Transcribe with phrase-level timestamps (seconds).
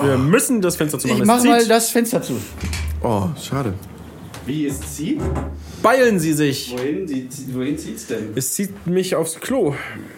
[0.00, 1.16] Wir müssen das Fenster zu machen.
[1.18, 1.50] Ich Es mach zieht.
[1.50, 2.34] mal das Fenster zu.
[3.02, 3.74] Oh, schade.
[4.46, 5.20] Wie es zieht?
[5.82, 6.72] Beilen Sie sich.
[6.76, 8.28] Wohin, die, wohin zieht's denn?
[8.34, 9.74] Es zieht mich aufs Klo.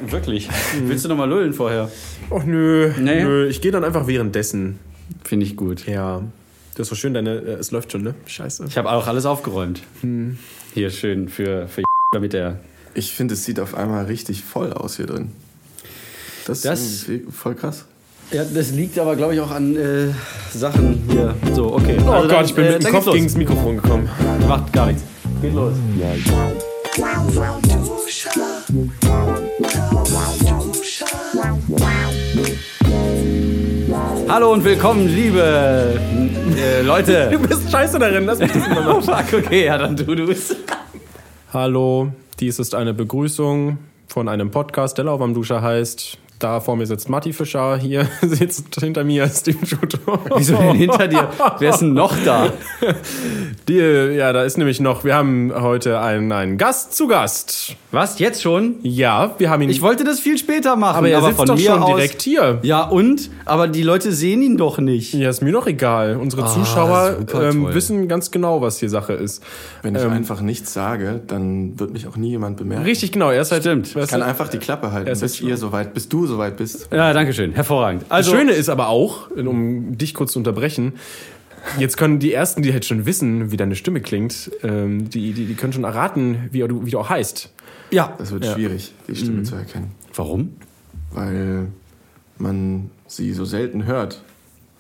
[0.07, 0.49] Wirklich?
[0.85, 1.91] Willst du noch mal lullen vorher?
[2.31, 3.23] Och nö, Nee.
[3.25, 3.47] nö.
[3.49, 4.79] Ich gehe dann einfach währenddessen.
[5.25, 5.87] Finde ich gut.
[5.87, 6.23] Ja.
[6.75, 7.37] Das ist so schön, deine.
[7.37, 8.15] Äh, es läuft schon, ne?
[8.27, 8.65] Scheiße.
[8.69, 9.83] Ich habe auch alles aufgeräumt.
[10.75, 11.83] Hier schön für, für
[12.13, 12.61] damit der.
[12.95, 15.31] Ich finde, es sieht auf einmal richtig voll aus hier drin.
[16.47, 17.87] Das, Das- ist irgendwie voll krass.
[18.33, 20.09] Ja, das liegt aber, glaube ich, auch an äh,
[20.53, 21.35] Sachen hier.
[21.55, 21.97] So, okay.
[22.05, 24.09] Oh Also Gott, dann, ich bin äh, mit dem Kopf gegen das Mikrofon gekommen.
[24.49, 25.05] Macht gar nichts.
[25.41, 25.75] Geht los.
[34.29, 36.01] Hallo und willkommen, liebe
[36.59, 37.29] äh, Leute.
[37.33, 40.57] Du bist scheiße darin, lass mich das mal Oh, fuck, okay, ja, dann tu du's.
[41.53, 42.09] Hallo,
[42.41, 46.19] dies ist eine Begrüßung von einem Podcast, der Lauwarmduscher heißt.
[46.39, 49.99] Da vor mir sitzt Matti Fischer, hier sitzt hinter mir Steven Schuto.
[50.37, 51.29] Wieso denn hinter dir?
[51.59, 52.53] Wer ist denn noch da?
[53.69, 57.77] Die, ja, da ist nämlich noch, wir haben heute einen, einen Gast zu Gast.
[57.91, 58.77] Was, jetzt schon?
[58.83, 59.71] Ja, wir haben ihn.
[59.71, 62.23] Ich wollte das viel später machen, aber er sitzt von doch mir schon aus, direkt
[62.23, 62.59] hier.
[62.63, 63.31] Ja, und?
[63.45, 65.15] Aber die Leute sehen ihn doch nicht.
[65.15, 66.17] Ja, ist mir doch egal.
[66.17, 69.43] Unsere Zuschauer Ah, super ähm, wissen ganz genau, was hier Sache ist.
[69.83, 72.85] Wenn ich einfach nichts sage, dann wird mich auch nie jemand bemerken.
[72.85, 73.31] Richtig, genau.
[73.31, 73.89] Er ist halt, Stimmt.
[73.89, 76.57] Ich kann du, einfach die Klappe halten, ist bis jetzt ihr soweit, bis du soweit
[76.57, 76.89] bist.
[76.93, 77.53] Ja, danke schön.
[77.53, 78.03] Hervorragend.
[78.03, 80.95] Das Also, Schöne ist aber auch, um dich kurz zu unterbrechen,
[81.79, 85.47] jetzt können die Ersten, die halt schon wissen, wie deine Stimme klingt, ähm, die, die,
[85.47, 87.51] die können schon erraten, wie du, wie du auch heißt.
[87.91, 88.15] ja.
[88.19, 88.53] Das wird Ja.
[88.55, 89.91] schwierig, die Stimme zu erkennen.
[90.15, 90.55] Warum?
[91.13, 91.69] Weil
[92.39, 94.23] man sie so selten hört.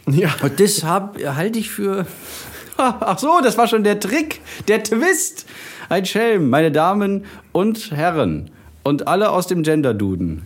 [0.08, 0.28] Ja.
[0.42, 2.06] Und das halte ich für.
[2.76, 5.46] Ach so, das war schon der Trick, der Twist.
[5.88, 8.50] Ein Schelm, meine Damen und Herren
[8.82, 10.42] und alle aus dem Gender-Duden.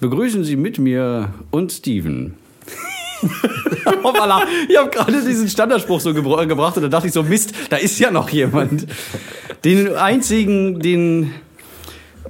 [0.00, 2.34] Begrüßen Sie mit mir und Steven.
[4.04, 7.52] Hoppala, ich habe gerade diesen Standardspruch so gebra gebracht und da dachte ich so, Mist,
[7.70, 8.86] da ist ja noch jemand.
[9.64, 11.32] Den einzigen, den,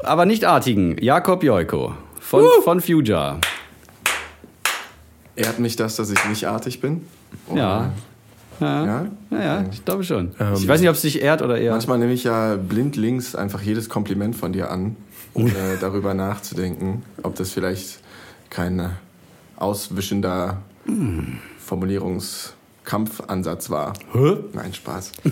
[0.03, 3.39] aber nicht artigen, Jakob Joiko von, von Fuja.
[5.37, 7.03] Ehrt mich das, dass ich nicht artig bin?
[7.49, 7.93] Oder- Ja.
[8.61, 8.85] Ja.
[8.87, 9.07] Ja?
[9.31, 10.33] Naja, ich glaube schon.
[10.41, 11.71] Ähm, ich weiß nicht, ob es dich ehrt oder eher.
[11.73, 14.97] Manchmal nehme ich ja blindlings einfach jedes Kompliment von dir an,
[15.35, 18.01] ohne darüber nachzudenken, ob das vielleicht
[18.51, 18.97] kein
[19.57, 20.63] auswischender
[22.89, 23.93] Formulierungskampfansatz war.
[24.53, 25.13] Nein, Spaß.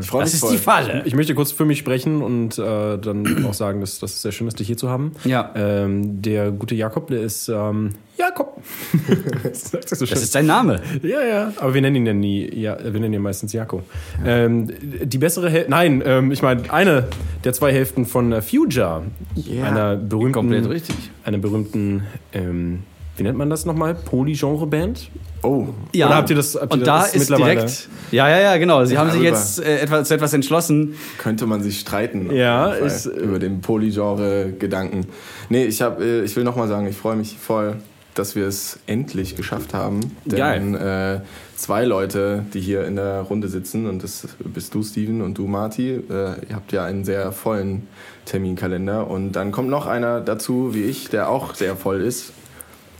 [0.00, 0.52] Ich Das mich ist voll.
[0.52, 1.02] die Falle.
[1.04, 4.46] Ich möchte kurz für mich sprechen und äh, dann auch sagen, dass das sehr schön
[4.46, 5.12] ist, dich hier zu haben.
[5.24, 5.50] Ja.
[5.56, 8.62] Ähm, der gute Jakob, der ist ähm, Jakob.
[9.42, 10.06] das er so.
[10.06, 10.80] Das ist sein Name.
[11.02, 13.82] Ja, ja, aber wir nennen ihn ja nie, ja, wir nennen ihn meistens Jako.
[14.24, 14.70] Ähm,
[15.02, 17.08] die bessere Hälfte, nein, ähm, ich meine, eine
[17.44, 19.02] der zwei Hälften von äh, Future,
[19.36, 19.66] Yeah.
[19.66, 20.96] einer berühmten, Komplett richtig.
[21.24, 22.82] einer berühmten, ähm,
[23.16, 25.10] wie nennt man das nochmal, Polygenre-Band?
[25.42, 26.06] Oh, Ja.
[26.06, 27.88] Oder habt ihr das- habt ihr Und da das ist mittlerweile- direkt.
[28.10, 28.84] Ja, ja, ja, genau.
[28.84, 29.36] Sie haben sich darüber.
[29.36, 30.94] jetzt äh, etwas, zu etwas entschlossen.
[31.18, 32.30] könnte man sich streiten.
[32.34, 35.06] Ja, ist, äh, über den Polygenre-Gedanken.
[35.48, 37.76] Nee, ich, hab, äh, ich will nochmal sagen, ich freue mich voll,
[38.14, 40.00] dass wir es endlich geschafft haben.
[40.24, 41.20] Denn äh,
[41.56, 45.46] zwei Leute, die hier in der Runde sitzen, und das bist du, Steven, und du,
[45.46, 46.00] Marty, äh,
[46.48, 47.86] ihr habt ja einen sehr vollen
[48.24, 49.08] Terminkalender.
[49.08, 52.32] Und dann kommt noch einer dazu, wie ich, der auch sehr voll ist.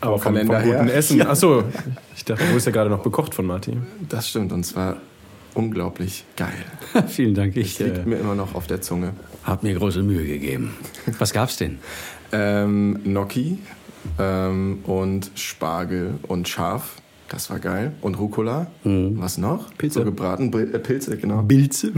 [0.07, 0.79] Aber vom, vom Kalender her.
[0.79, 1.23] guten Essen.
[1.27, 1.65] Achso,
[2.17, 3.83] ich dachte, du bist ja gerade noch bekocht von Martin.
[4.09, 4.97] Das stimmt, und zwar
[5.55, 6.53] unglaublich geil.
[7.09, 7.57] Vielen Dank.
[7.57, 9.13] Ich Liegt äh, mir immer noch auf der Zunge.
[9.45, 10.75] habe mir große Mühe gegeben.
[11.19, 11.79] Was gab's denn?
[12.33, 13.59] Ähm, Gnocchi
[14.19, 16.97] ähm, und Spargel und Schaf.
[17.29, 17.93] Das war geil.
[18.01, 18.67] Und Rucola.
[18.83, 19.73] Was noch?
[19.79, 20.01] Pilze.
[20.01, 20.53] So gebraten.
[20.53, 21.43] Äh, Pilze, genau.
[21.43, 21.93] Bilze.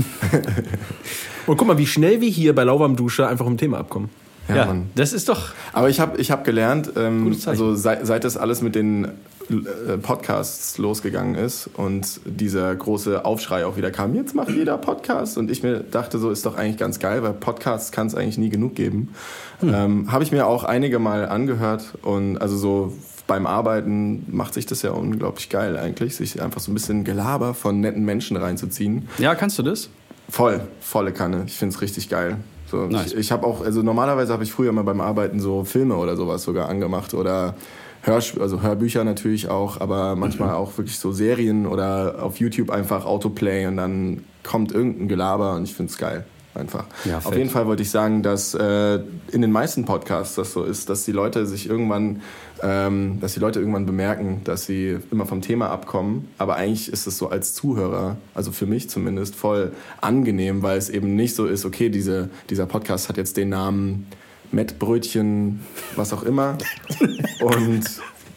[1.47, 4.11] Und guck mal, wie schnell wir hier bei Lauwarm Dusche einfach im Thema abkommen.
[4.49, 4.91] Ja, Ja, Mann.
[4.95, 5.51] das ist doch.
[5.73, 9.05] Aber ich habe ich hab gelernt, ähm, also seit, seit das alles mit den
[9.51, 15.39] äh, Podcasts losgegangen ist und dieser große Aufschrei auch wieder kam, jetzt macht jeder Podcast.
[15.39, 18.39] Und ich mir dachte, so ist doch eigentlich ganz geil, weil Podcasts kann es eigentlich
[18.39, 19.15] nie genug geben.
[19.63, 22.93] Ähm, habe ich mir auch einige Mal angehört und also so
[23.27, 27.53] beim Arbeiten macht sich das ja unglaublich geil eigentlich, sich einfach so ein bisschen Gelaber
[27.55, 29.09] von netten Menschen reinzuziehen.
[29.19, 29.91] Ja, kannst du das?
[30.31, 31.44] Voll, volle Kanne.
[31.47, 32.37] Ich find's richtig geil.
[32.70, 33.12] So, Nice.
[33.12, 36.17] Ich, ich habe auch, also normalerweise habe ich früher mal beim Arbeiten so Filme oder
[36.17, 37.55] sowas sogar angemacht oder
[38.03, 43.05] Hörsp also Hörbücher natürlich auch, aber manchmal auch wirklich so Serien oder auf YouTube einfach
[43.05, 46.25] Autoplay und dann kommt irgendein Gelaber und ich find's geil.
[46.58, 46.87] Einfach.
[47.05, 49.00] Ja, auf jeden Fall wollte ich sagen, dass äh,
[49.31, 52.20] in den meisten Podcasts das so ist, dass die Leute sich irgendwann,
[52.62, 56.28] ähm, dass die Leute irgendwann bemerken, dass sie immer vom Thema abkommen.
[56.37, 60.90] Aber eigentlich ist es so als Zuhörer, also für mich zumindest, voll angenehm, weil es
[60.90, 64.06] eben nicht so ist, okay, diese, dieser Podcast hat jetzt den Namen
[64.50, 65.60] Mettbrötchen,
[65.94, 66.58] was auch immer.
[67.40, 67.84] Und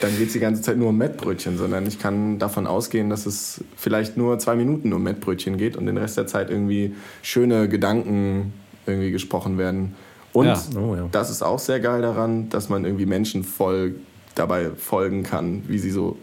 [0.01, 3.25] dann geht es die ganze Zeit nur um Mettbrötchen, sondern ich kann davon ausgehen, dass
[3.25, 7.69] es vielleicht nur zwei Minuten um Mettbrötchen geht und den Rest der Zeit irgendwie schöne
[7.69, 8.53] Gedanken
[8.85, 9.95] irgendwie gesprochen werden.
[10.33, 10.59] Und Ja.
[10.79, 11.07] Oh, ja.
[11.11, 13.95] das ist auch sehr geil daran, dass man irgendwie Menschen voll
[14.35, 16.17] dabei folgen kann, wie sie so,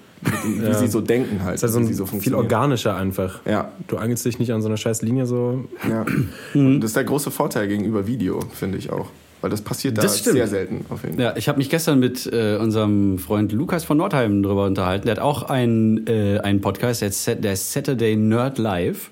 [0.44, 0.74] wie Ja.
[0.74, 2.42] sie so denken halt, Es ist also wie so viel funktionieren.
[2.42, 3.40] organischer einfach.
[3.46, 5.64] Ja, Du angelst dich nicht an so einer scheiß Linie so.
[5.88, 6.04] ja.
[6.54, 9.06] Und das ist der große Vorteil gegenüber Video, finde ich auch.
[9.40, 11.24] Weil das passiert da Das sehr selten auf jeden Fall.
[11.24, 15.06] Ja, ich habe mich gestern mit äh, unserem Freund Lukas von Nordheim drüber unterhalten.
[15.06, 19.10] Der hat auch einen, äh, einen Podcast, der, ist Saturday Nerd Live.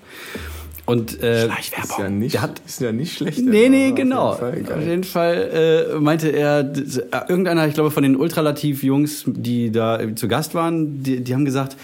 [0.85, 3.39] Und äh, Ist ja nicht, Der hat- ist ja nicht schlecht.
[3.39, 4.31] Nee, nee, auf genau.
[4.31, 6.73] jeden Fall Auf jeden Fall äh, meinte er, äh,
[7.27, 11.75] irgendeiner, ich glaube, von den Ultralativ-Jungs, die da zu Gast waren, die, die haben gesagt,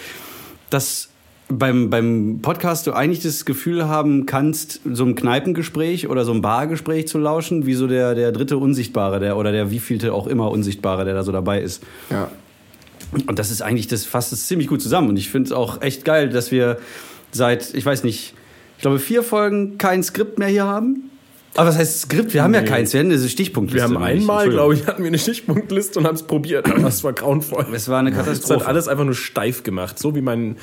[0.70, 1.10] dass
[1.58, 6.42] beim, beim Podcast du eigentlich das Gefühl haben kannst, so ein Kneipengespräch oder so ein
[6.42, 10.52] Bargespräch zu lauschen, wie so der, der dritte Unsichtbare, der oder der wievielte auch immer
[10.52, 11.84] Unsichtbare, der da so dabei ist.
[12.10, 12.30] Ja.
[13.28, 15.10] Und das ist eigentlich, das fasst es ziemlich gut zusammen.
[15.10, 16.78] Und ich finde es auch echt geil, dass wir
[17.32, 18.34] seit, ich weiß nicht,
[18.78, 21.10] ich glaube vier Folgen kein Skript mehr hier haben.
[21.56, 22.34] Aber was heißt Skript?
[22.34, 22.68] Wir haben ja Nee.
[22.68, 23.88] keins, wir haben diese Stichpunktliste.
[23.90, 26.66] Wir haben einmal, glaube ich, hatten wir eine Stichpunktliste und haben es probiert.
[26.68, 27.68] Aber es war grauenvoll.
[27.74, 28.66] Es war eine Es hat Katastrophe.
[28.66, 30.00] alles einfach nur steif gemacht.
[30.00, 30.56] So wie mein.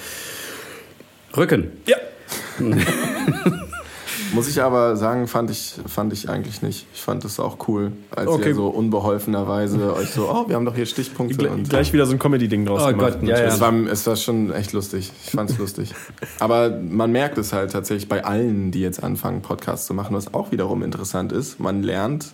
[1.36, 1.70] Rücken.
[1.86, 1.96] Ja.
[4.32, 6.86] Muss ich aber sagen, fand ich, fand ich eigentlich nicht.
[6.94, 8.50] Ich fand es auch cool, als Okay.
[8.50, 11.36] ihr so unbeholfenerweise euch so, oh, wir haben doch hier Stichpunkte.
[11.36, 13.18] Gleich, und gleich wieder so ein Comedy-Ding draus Oh gemacht.
[13.20, 13.44] Gott, ja, ja.
[13.46, 15.10] Es, war, es war schon echt lustig.
[15.24, 15.92] Ich fand es lustig.
[16.38, 20.32] Aber man merkt es halt tatsächlich bei allen, die jetzt anfangen, Podcasts zu machen, was
[20.32, 21.58] auch wiederum interessant ist.
[21.58, 22.32] Man lernt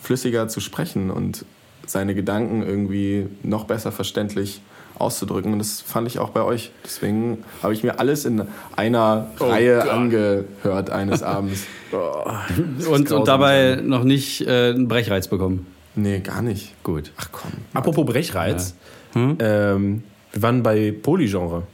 [0.00, 1.44] flüssiger zu sprechen und
[1.86, 4.62] seine Gedanken irgendwie noch besser verständlich
[5.02, 5.52] auszudrücken.
[5.52, 6.70] Und das fand ich auch bei euch.
[6.84, 8.42] Deswegen habe ich mir alles in
[8.76, 9.88] einer Oh Reihe Gott.
[9.88, 11.64] angehört eines Abends.
[11.90, 15.66] Und, grausam und dabei noch nicht äh, einen Brechreiz bekommen.
[15.94, 16.74] Nee, gar nicht.
[16.82, 17.12] Gut.
[17.18, 17.52] Ach komm.
[17.74, 18.74] Apropos Brechreiz.
[19.14, 20.02] Ähm,
[20.32, 21.64] wir waren bei Polygenre.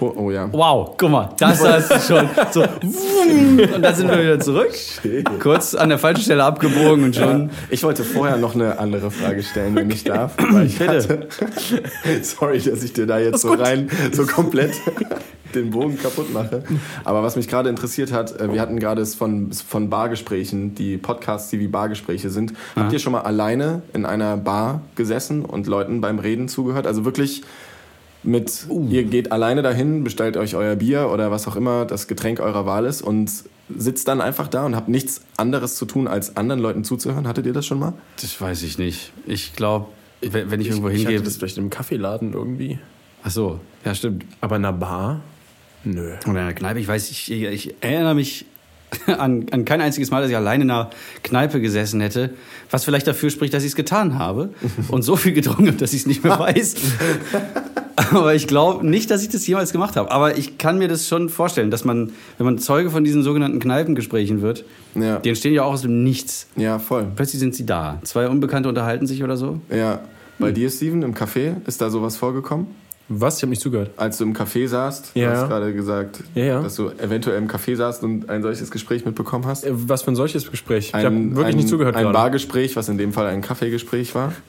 [0.00, 0.48] Oh ja.
[0.52, 2.28] Wow, guck mal, das hast du schon.
[2.52, 4.72] So, und dann sind wir wieder zurück.
[5.40, 7.50] Kurz an der falschen Stelle abgebogen und schon.
[7.70, 10.36] Ich wollte vorher noch eine andere Frage stellen, wenn ich darf.
[10.50, 11.28] Weil ich hatte,
[12.22, 14.72] sorry, dass ich dir da jetzt so rein, so komplett
[15.54, 16.62] den Bogen kaputt mache.
[17.04, 20.98] Aber was mich gerade interessiert hat, äh, wir hatten gerade es von, von Bargesprächen, die
[20.98, 22.52] Podcasts, die wie Bargespräche sind.
[22.76, 26.86] Habt ihr schon mal alleine in einer Bar gesessen und Leuten beim Reden zugehört?
[26.86, 27.42] Also wirklich
[28.28, 32.40] mit, ihr geht alleine dahin, bestellt euch euer Bier oder was auch immer das Getränk
[32.40, 33.30] eurer Wahl ist und
[33.74, 37.26] sitzt dann einfach da und habt nichts anderes zu tun, als anderen Leuten zuzuhören.
[37.26, 37.94] Hattet ihr das schon mal?
[38.20, 39.12] Das weiß ich nicht.
[39.26, 39.86] Ich glaube,
[40.20, 41.16] wenn wenn ich irgendwo Ich hingehe.
[41.16, 42.78] hatte das vielleicht im Kaffeeladen irgendwie.
[43.22, 44.24] Ach so, ja, stimmt.
[44.40, 45.20] Aber in einer Bar?
[45.84, 46.12] Nö.
[46.24, 48.44] Oder in einer Kneipe, ich weiß, ich, ich erinnere mich
[49.06, 50.90] an, an kein einziges Mal, dass ich alleine in einer
[51.22, 52.30] Kneipe gesessen hätte,
[52.70, 54.50] was vielleicht dafür spricht, dass ich es getan habe
[54.88, 56.74] und so viel getrunken habe, dass ich es nicht mehr weiß.
[58.12, 60.10] Aber ich glaube nicht, dass ich das jemals gemacht habe.
[60.10, 63.58] Aber ich kann mir das schon vorstellen, dass man, wenn man Zeuge von diesen sogenannten
[63.58, 64.64] Kneipengesprächen wird,
[64.94, 65.18] Ja.
[65.18, 66.46] die entstehen ja auch aus dem Nichts.
[66.56, 67.06] Ja, voll.
[67.16, 67.98] Plötzlich sind sie da.
[68.04, 69.60] Zwei Unbekannte unterhalten sich oder so.
[69.70, 70.00] Ja.
[70.38, 72.68] Bei dir, Steven, im Café, ist da sowas vorgekommen?
[73.10, 73.36] Was?
[73.38, 73.90] Ich habe nicht zugehört.
[73.96, 75.30] Als du im Café saßt, Ja.
[75.32, 76.62] du hast gerade gesagt, Ja, ja.
[76.62, 79.64] dass du eventuell im Café saßt und ein solches Gespräch mitbekommen hast.
[79.64, 80.88] Äh, Was für ein solches Gespräch?
[80.88, 82.12] ich habe Ein- wirklich ein, nicht zugehört Ein gerade.
[82.14, 84.32] Bargespräch, was in dem Fall ein Kaffeegespräch war.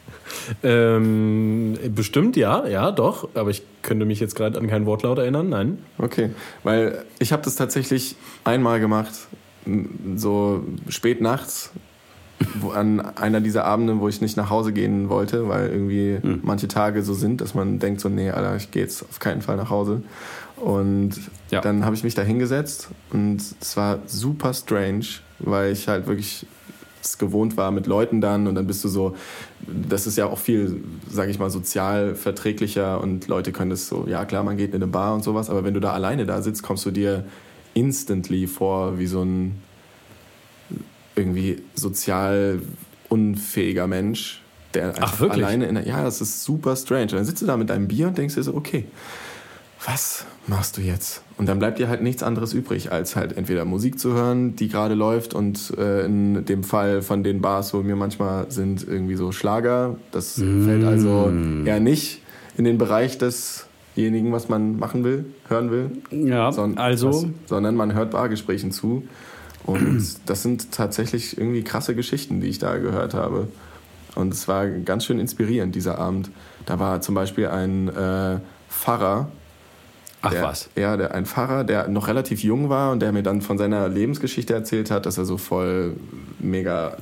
[0.63, 3.29] Ähm, bestimmt ja, ja, doch.
[3.33, 5.49] Aber ich könnte mich jetzt gerade an keinen Wortlaut erinnern.
[5.49, 5.79] Nein.
[5.97, 6.29] Okay,
[6.63, 9.11] weil ich habe das tatsächlich einmal gemacht,
[10.15, 11.71] so spät nachts,
[12.73, 16.39] an einer dieser Abende, wo ich nicht nach Hause gehen wollte, weil irgendwie Hm.
[16.43, 19.41] manche Tage so sind, dass man denkt so, nee, Alter, ich gehe jetzt auf keinen
[19.41, 20.01] Fall nach Hause.
[20.57, 21.11] Und
[21.51, 21.61] Ja.
[21.61, 25.05] dann habe ich mich da hingesetzt und es war super strange,
[25.39, 26.45] weil ich halt wirklich
[27.01, 29.15] es gewohnt war mit Leuten dann und dann bist du so,
[29.65, 34.05] das ist ja auch viel, sage ich mal, sozial verträglicher und Leute können das so,
[34.05, 36.41] ja klar, man geht in eine Bar und sowas, aber wenn du da alleine da
[36.41, 37.23] sitzt, kommst du dir
[37.73, 39.55] instantly vor wie so ein
[41.19, 42.59] irgendwie sozial
[43.09, 44.41] unfähiger Mensch,
[44.73, 45.31] der wirklich?
[45.43, 47.03] alleine in der, ja, das ist super strange.
[47.03, 48.85] Und dann sitzt du da mit deinem Bier und denkst dir so, okay,
[49.85, 51.21] was machst du jetzt?
[51.37, 54.67] Und dann bleibt dir halt nichts anderes übrig, als halt entweder Musik zu hören, die
[54.67, 59.15] gerade läuft und äh, in dem Fall von den Bars, wo wir manchmal sind, irgendwie
[59.15, 59.95] so Schlager.
[60.11, 61.31] Das fällt also
[61.65, 62.21] eher nicht
[62.57, 65.91] in den Bereich desjenigen, was man machen will, hören will.
[66.11, 67.07] Ja, Son- also.
[67.07, 69.03] was- sondern man hört Bargesprächen zu.
[69.69, 73.47] Und das sind tatsächlich irgendwie krasse Geschichten, die ich da gehört habe.
[74.15, 76.31] Und es war ganz schön inspirierend, dieser Abend.
[76.65, 79.29] Da war zum Beispiel ein äh, Pfarrer,
[80.21, 80.69] Ach der, was.
[80.75, 83.87] Ja, der, ein Pfarrer, der noch relativ jung war und der mir dann von seiner
[83.87, 85.95] Lebensgeschichte erzählt hat, dass er so voll
[86.39, 86.97] mega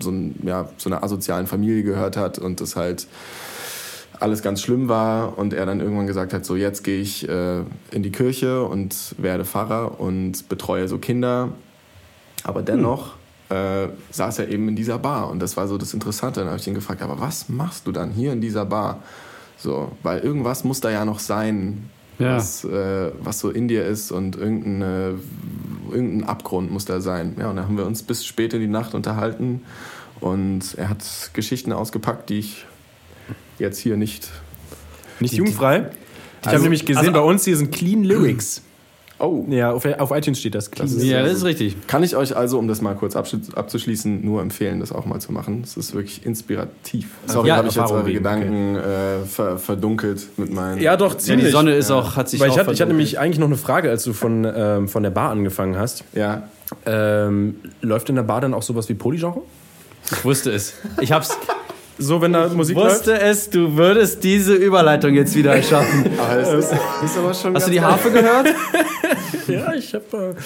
[0.00, 3.06] so, ein, ja, so einer asozialen Familie gehört hat und das halt
[4.18, 7.60] alles ganz schlimm war und er dann irgendwann gesagt hat, so jetzt gehe ich äh,
[7.90, 11.50] in die Kirche und werde Pfarrer und betreue so Kinder.
[12.44, 13.14] Aber dennoch
[13.48, 16.40] äh, saß er eben in dieser Bar und das war so das Interessante.
[16.40, 19.02] Dann habe ich ihn gefragt, aber was machst du dann hier in dieser Bar?
[19.58, 22.36] So, weil irgendwas muss da ja noch sein, Ja.
[22.36, 25.18] was, äh, was so in dir ist und irgendeine,
[25.90, 27.36] irgendein Abgrund muss da sein.
[27.38, 29.62] Ja, und dann haben wir uns bis spät in die Nacht unterhalten
[30.20, 31.04] und er hat
[31.34, 32.64] Geschichten ausgepackt, die ich
[33.58, 34.30] jetzt hier nicht.
[35.18, 35.90] Nicht jugendfrei.
[36.40, 38.62] Ich habe Also- nämlich gesehen, also- bei uns hier sind Clean Lyrics.
[39.20, 40.70] Oh, Ja, auf, auf iTunes steht das.
[40.70, 41.04] Clean Das ist-.
[41.04, 41.76] Ja, das ist richtig.
[41.86, 45.32] kann ich euch also, um das mal kurz abzuschließen, nur empfehlen, das auch mal zu
[45.32, 45.60] machen.
[45.62, 47.08] Es ist wirklich inspirativ.
[47.26, 50.80] Sorry, Ja, habe ich jetzt eure reden, Gedanken äh, ver verdunkelt mit meinen.
[50.80, 51.46] Ja, doch, Ja, ziemlich.
[51.46, 53.46] die Sonne ist auch, hat sich Weil auch ich hatte, ich hatte nämlich eigentlich noch
[53.48, 56.04] eine Frage, als du von, ähm, von der Bar angefangen hast.
[56.12, 56.44] Ja.
[56.86, 59.42] Ähm, läuft in der Bar dann auch sowas wie Polygenre?
[60.12, 60.74] Ich wusste es.
[61.00, 61.36] Ich hab's.
[62.00, 66.06] So, wenn da Musik wusste es, du würdest diese Überleitung jetzt wieder schaffen.
[66.18, 66.72] Aber es ist,
[67.04, 67.80] ist aber schon Hast du die.
[67.80, 68.46] Harfe gehört?
[68.46, 68.56] läuft?
[69.48, 70.36] Ja, ich habe.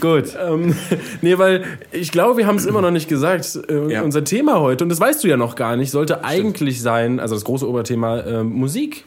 [0.00, 0.34] Gut.
[0.34, 0.74] Äh, ähm,
[1.22, 3.58] nee, weil ich glaube, wir haben es immer noch nicht gesagt.
[3.68, 4.02] Äh, Ja.
[4.02, 7.34] Unser Thema heute, und das weißt du ja noch gar nicht, sollte eigentlich sein, also
[7.34, 9.04] das große Oberthema, ähm, Musik.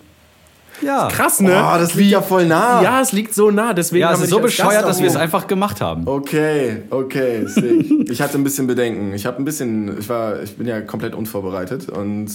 [0.85, 1.07] Ja.
[1.07, 1.51] Krass, ne?
[1.51, 2.81] Oh, das liegt ja voll nah.
[2.81, 5.07] Ja, es liegt so nah, deswegen Ja, haben es wir ist so bescheuert, dass wir
[5.07, 6.07] es einfach gemacht haben.
[6.07, 7.85] Okay, okay, sick.
[8.09, 9.13] Ich hatte ein bisschen Bedenken.
[9.13, 12.29] Ich habe ein bisschen, ich war, ich bin ja komplett unvorbereitet und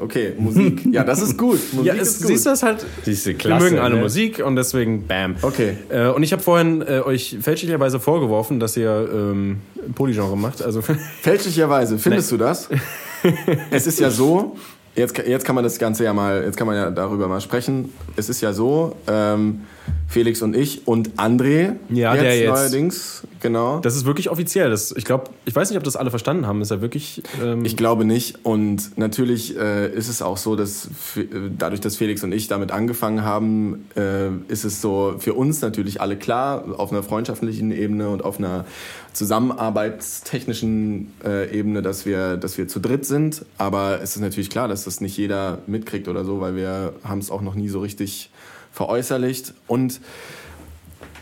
[0.00, 0.82] okay, Musik.
[0.92, 1.60] Ja, das ist gut.
[1.72, 2.26] Musik Ja, es, ist gut.
[2.28, 2.84] siehst du das halt?
[3.04, 4.02] Siehst du, wir klasse, mögen alle ne?
[4.02, 5.36] Musik und deswegen bam.
[5.42, 5.76] Okay.
[5.88, 9.60] Äh, und ich habe vorhin äh, euch fälschlicherweise vorgeworfen, dass ihr ähm,
[9.94, 10.62] Polygenre macht.
[10.62, 10.82] Also
[11.22, 12.68] Fälschlicherweise, findest du das?
[13.70, 14.56] es ist ja so,
[14.94, 17.92] jetzt, jetzt kann man das Ganze ja mal, jetzt kann man ja darüber mal sprechen.
[18.16, 19.62] Es ist ja so, ähm,
[20.08, 22.48] Felix und ich und André Ja, jetzt, der jetzt.
[22.48, 23.80] neuerdings, genau.
[23.80, 24.68] das ist wirklich offiziell.
[24.68, 26.60] Das, ich glaube, ich weiß nicht, ob das alle verstanden haben.
[26.60, 27.22] Ist ja wirklich.
[27.42, 28.44] Ähm, Ich glaube nicht.
[28.44, 31.24] Und natürlich äh, ist es auch so, dass äh,
[31.56, 36.00] dadurch, dass Felix und ich damit angefangen haben, äh, ist es so für uns natürlich
[36.02, 38.66] alle klar, auf einer freundschaftlichen Ebene und auf einer
[39.14, 43.44] zusammenarbeitstechnischen äh, Ebene, dass wir, dass wir zu dritt sind.
[43.58, 47.18] Aber es ist natürlich klar, dass das nicht jeder mitkriegt oder so, weil wir haben
[47.18, 48.30] es auch noch nie so richtig
[48.72, 49.54] veräußerlicht.
[49.66, 50.00] Und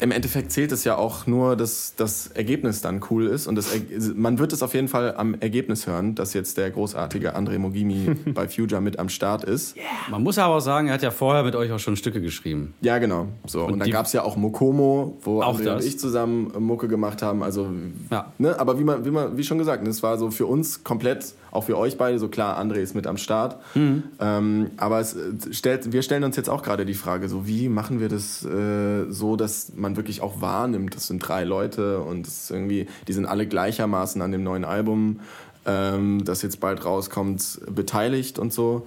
[0.02, 3.46] im Endeffekt zählt es ja auch nur, dass das Ergebnis dann cool ist.
[3.46, 3.82] Und das, Er-
[4.14, 8.14] man wird es auf jeden Fall am Ergebnis hören, dass jetzt der großartige André Mogimi
[8.34, 9.76] bei Future mit am Start ist.
[10.10, 12.72] Man muss aber auch sagen, er hat ja vorher mit euch auch schon Stücke geschrieben.
[12.80, 13.26] Ja, genau.
[13.46, 13.64] So.
[13.66, 15.82] Und, dann die- gab es ja auch Mokomo, wo Auch André das.
[15.82, 17.42] und ich zusammen Mucke gemacht haben.
[17.42, 17.68] Also,
[18.10, 18.32] Ja.
[18.38, 18.58] ne?
[18.58, 21.64] aber wie, man, wie, man, wie schon gesagt, es war so für uns komplett, auch
[21.64, 23.58] für euch beide, so klar, André ist mit am Start.
[23.74, 24.04] Mhm.
[24.20, 27.68] Ähm, aber es äh, stellt, wir stellen uns jetzt auch gerade die Frage, so wie
[27.68, 32.28] machen wir das äh, so, dass man wirklich auch wahrnimmt, das sind drei Leute und
[32.50, 35.20] irgendwie, die sind alle gleichermaßen an dem neuen Album,
[35.66, 38.86] ähm, das jetzt bald rauskommt, beteiligt und so.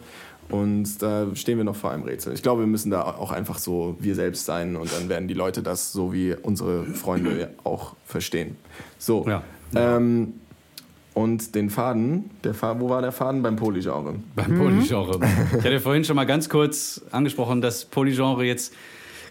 [0.50, 2.34] Und da stehen wir noch vor einem Rätsel.
[2.34, 5.34] Ich glaube, wir müssen da auch einfach so wir selbst sein und dann werden die
[5.34, 8.58] Leute das so wie unsere Freunde auch verstehen.
[8.98, 9.26] So.
[9.28, 9.44] Ja.
[9.76, 10.34] Ähm,
[11.14, 13.44] und den Faden, der Fa wo war der Faden?
[13.44, 14.16] Beim Polygenre.
[14.36, 15.20] Beim Polygenre.
[15.58, 18.74] Ich hatte vorhin schon mal ganz kurz angesprochen, dass Polygenre jetzt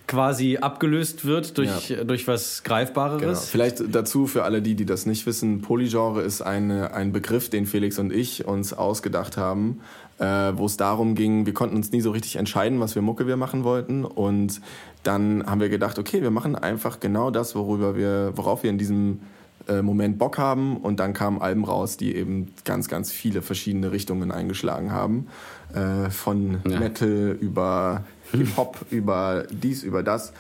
[0.07, 2.75] quasi abgelöst wird durch, durch was Genau.
[2.75, 3.49] Greifbareres.
[3.49, 7.67] Vielleicht dazu für alle die, die das nicht wissen, Polygenre ist eine, ein Begriff, den
[7.67, 9.81] Felix und ich uns ausgedacht haben,
[10.19, 10.25] äh,
[10.55, 13.37] wo es darum ging, wir konnten uns nie so richtig entscheiden, was für Mucke wir
[13.37, 14.61] machen wollten und
[15.03, 18.79] dann haben wir gedacht, okay, wir machen einfach genau das, worüber wir, worauf wir in
[18.79, 19.21] diesem
[19.69, 23.93] äh, Moment Bock haben und dann kamen Alben raus, die eben ganz, ganz viele verschiedene
[23.93, 25.29] Richtungen eingeschlagen haben.
[25.75, 26.79] Äh, von Ja.
[26.79, 30.33] Metal über Hip-Hop, über dies, über das.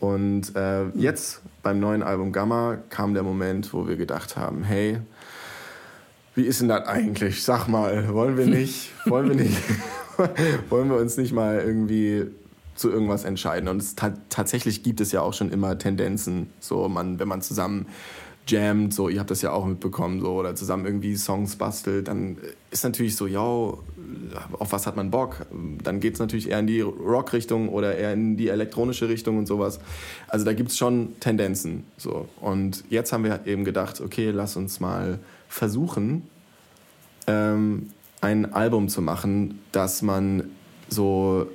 [0.00, 4.98] Und äh, jetzt beim neuen Album Gamma kam der Moment, wo wir gedacht haben, hey,
[6.34, 7.42] wie ist denn das eigentlich?
[7.42, 9.56] Sag mal, wollen wir nicht, wollen wir nicht,
[10.68, 12.26] wollen wir uns nicht mal irgendwie
[12.74, 13.68] zu irgendwas entscheiden?
[13.68, 17.40] Und es ta tatsächlich gibt es ja auch schon immer Tendenzen, so man, wenn man
[17.40, 17.86] zusammen
[18.46, 22.36] jammt, so ihr habt das ja auch mitbekommen, so oder zusammen irgendwie Songs bastelt, dann
[22.70, 25.46] ist natürlich so, ja, auf was hat man Bock?
[25.82, 29.46] Dann geht es natürlich eher in die Rock-Richtung oder eher in die elektronische Richtung und
[29.46, 29.80] sowas.
[30.28, 31.84] Also da gibt es schon Tendenzen.
[31.96, 32.28] So.
[32.40, 36.28] Und jetzt haben wir eben gedacht, okay, lass uns mal versuchen,
[37.26, 40.50] ähm, ein Album zu machen, das man
[40.88, 41.46] so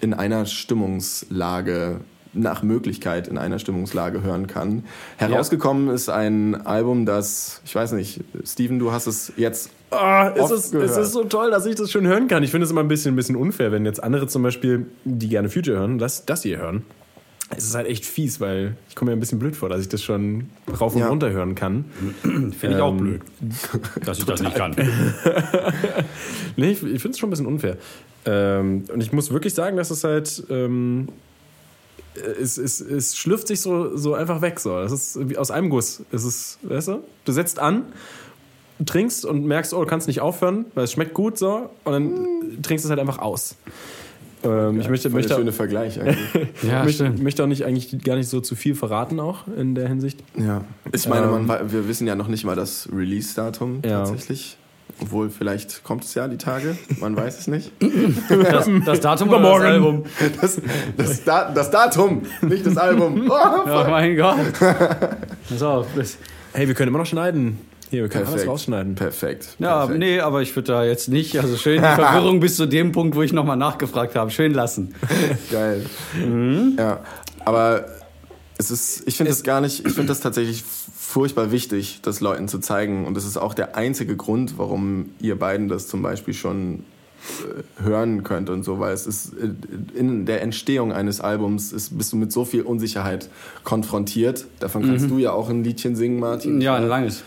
[0.00, 2.00] in einer Stimmungslage,
[2.34, 4.84] nach Möglichkeit in einer Stimmungslage hören kann.
[5.16, 10.40] Herausgekommen ist ein Album, das, ich weiß nicht, Steven, du hast es jetzt Ah, es,
[10.42, 10.98] Oft ist, es gehört.
[10.98, 12.42] ist so toll, dass ich das schon hören kann.
[12.42, 15.28] Ich finde es immer ein bisschen, ein bisschen unfair, wenn jetzt andere zum Beispiel, die
[15.30, 16.82] gerne Future hören, das, das hier hören.
[17.56, 19.88] Es ist halt echt fies, weil ich komme mir ein bisschen blöd vor, dass ich
[19.88, 21.08] das schon rauf und Ja.
[21.08, 21.86] runter hören kann.
[22.20, 23.22] Finde ich auch Ähm, blöd,
[24.04, 24.76] dass ich das nicht kann.
[26.56, 27.76] Nee, ich, ich finde es schon ein bisschen unfair.
[28.26, 30.42] Ähm, und ich muss wirklich sagen, dass es halt.
[30.50, 31.08] Ähm,
[32.40, 34.60] es, es, es schlürft sich so, so einfach weg.
[34.60, 34.70] So.
[34.80, 36.02] Das ist wie aus einem Guss.
[36.12, 36.98] Es ist, weißt du?
[37.24, 37.84] Du setzt an,
[38.84, 41.70] trinkst und merkst, oh, du kannst nicht aufhören, weil es schmeckt gut so.
[41.84, 43.56] Und dann trinkst du es halt einfach aus.
[44.44, 46.18] Ähm, ich möchte, möchte, schöne Vergleich eigentlich.
[46.62, 49.88] Ja, möchte, möchte auch nicht eigentlich gar nicht so zu viel verraten, auch in der
[49.88, 50.22] Hinsicht.
[50.36, 50.64] ja.
[50.92, 54.04] Ich meine, man, Ähm, wei- wir wissen ja noch nicht mal das Release-Datum Ja.
[54.04, 54.56] tatsächlich.
[55.00, 56.76] Obwohl, vielleicht kommt es ja die Tage.
[57.00, 57.70] Man weiß es nicht.
[58.28, 60.04] Das, das Datum oder das Album?
[60.40, 60.60] Das,
[60.96, 63.26] das, Da- das Datum, nicht das Album.
[63.30, 64.36] Oh, Oh mein Gott.
[65.48, 65.86] Pass auf.
[65.94, 66.16] Das,
[66.52, 67.58] Hey, wir können immer noch schneiden.
[67.90, 68.50] Hier, wir können alles Perfekt.
[68.50, 68.94] rausschneiden.
[68.96, 69.48] Perfekt.
[69.60, 69.98] ja, perfekt.
[69.98, 73.14] nee, aber ich würde da jetzt nicht, also schön die Verwirrung bis zu dem Punkt,
[73.16, 74.94] wo ich nochmal nachgefragt habe, schön lassen.
[75.50, 75.86] Geil.
[76.76, 77.00] Ja,
[77.44, 77.86] aber
[78.58, 80.64] es ist, ich finde das gar nicht, ich finde das tatsächlich
[81.08, 83.06] furchtbar wichtig, das Leuten zu zeigen.
[83.06, 86.84] Und das ist auch der einzige Grund, warum ihr beiden das zum Beispiel schon
[87.80, 89.48] äh, hören könnt und so, weil es ist äh,
[89.98, 93.30] in der Entstehung eines Albums ist, bist du mit so viel Unsicherheit
[93.64, 94.44] konfrontiert.
[94.60, 96.60] Davon kannst du ja auch ein Liedchen singen, Martin.
[96.60, 97.24] Ja, ein langes.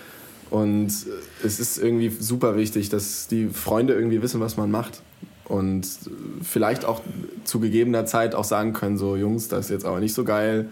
[0.51, 5.01] Und äh, es ist irgendwie super wichtig, dass die Freunde irgendwie wissen, was man macht.
[5.45, 5.87] Und
[6.43, 7.01] vielleicht auch
[7.45, 10.69] zu gegebener Zeit auch sagen können, so Jungs, das ist jetzt aber nicht so geil.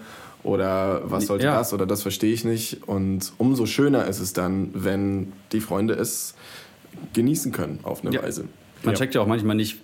[0.49, 1.57] Oder was sollte Ja.
[1.57, 1.73] das?
[1.73, 2.87] Oder das verstehe ich nicht.
[2.87, 6.33] Und umso schöner ist es dann, wenn die Freunde es
[7.13, 8.23] genießen können auf eine Ja.
[8.23, 8.45] Weise.
[8.83, 8.99] Man Ja.
[8.99, 9.77] checkt ja auch manchmal nicht,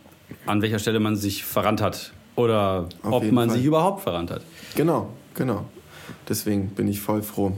[0.47, 2.13] an welcher Stelle man sich verrannt hat.
[2.35, 3.57] Oder Auf ob man Fall.
[3.57, 4.41] sich überhaupt verrannt hat.
[4.75, 5.65] Genau, genau.
[6.27, 7.51] Deswegen bin ich voll froh.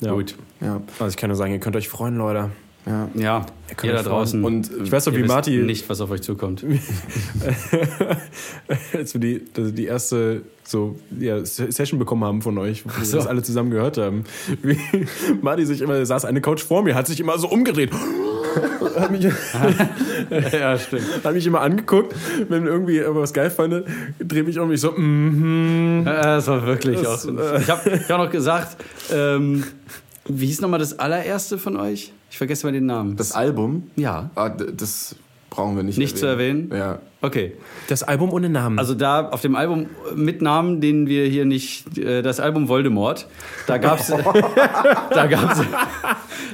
[0.00, 0.12] Ja.
[0.12, 0.36] Gut.
[0.60, 2.50] Ja, Also ich kann nur sagen, ihr könnt euch freuen, Leute.
[2.86, 3.08] Ja.
[3.14, 3.46] Ja,
[3.82, 4.44] ihr da draußen.
[4.44, 6.64] Und äh, Ich weiß ihr wie Marty, nicht, was auf euch zukommt.
[8.92, 13.04] als wir die, also die erste so, ja, Session bekommen haben von euch, wo wir
[13.04, 13.16] so.
[13.16, 14.24] das alle zusammen gehört haben,
[14.62, 14.78] wie
[15.42, 17.90] Marty sich immer, saß eine Couch vor mir, hat sich immer so umgedreht.
[18.96, 19.24] hat, mich,
[20.52, 21.02] ja, stimmt.
[21.24, 22.14] hat mich immer angeguckt,
[22.48, 23.84] wenn irgendwie irgendwas was geil fand,
[24.18, 26.02] drehe mich um, ich so, mhm.
[26.04, 27.38] Ja, Das war wirklich Das, auch.
[27.38, 28.76] äh, Ich habe hab noch gesagt,
[29.12, 29.64] ähm,
[30.26, 32.12] wie hieß nochmal das allererste von euch?
[32.30, 33.16] Ich vergesse mal den Namen.
[33.16, 34.30] das Album, ja.
[34.34, 35.16] ah, das
[35.50, 36.70] brauchen wir nicht Nicht zu erwähnen?
[36.74, 36.98] Ja.
[37.20, 37.52] Okay.
[37.88, 38.78] Das Album ohne Namen.
[38.78, 43.26] Also da auf dem Album mit Namen, den wir hier nicht, äh, das Album Voldemort,
[43.66, 44.08] da gab's,
[45.10, 45.60] da gab's,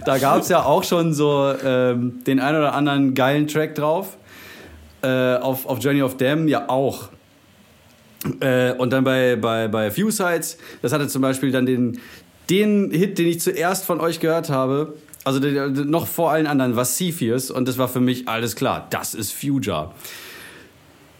[0.05, 4.17] da gab's ja auch schon so ähm, den ein oder anderen geilen Track drauf.
[5.01, 7.09] Äh, auf, auf Journey of Damn ja auch.
[8.41, 12.01] Äh, und dann bei, bei, bei Few Sides, das hatte zum Beispiel dann den,
[12.51, 16.85] den Hit, den ich zuerst von euch gehört habe, also noch vor allen anderen, war
[16.85, 19.91] Cepheus und das war für mich alles klar, das ist Future.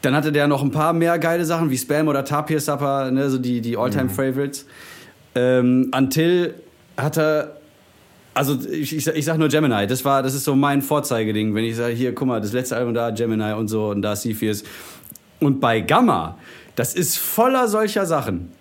[0.01, 3.29] Dann hatte der noch ein paar mehr geile Sachen wie Spam oder Tapir Supper, ne,
[3.29, 4.65] so die, die All-Time-Favorites.
[5.35, 6.55] Ähm, Until
[6.97, 7.57] hatte,
[8.33, 11.53] also ich, ich, sag- ich sag nur Gemini, das war, das ist so mein Vorzeigeding,
[11.53, 14.15] wenn ich sage, hier, guck mal, das letzte Album da, Gemini und so und da
[14.15, 14.63] Cepheus.
[15.41, 16.37] Und bei Gamma,
[16.75, 18.51] das ist voller solcher Sachen.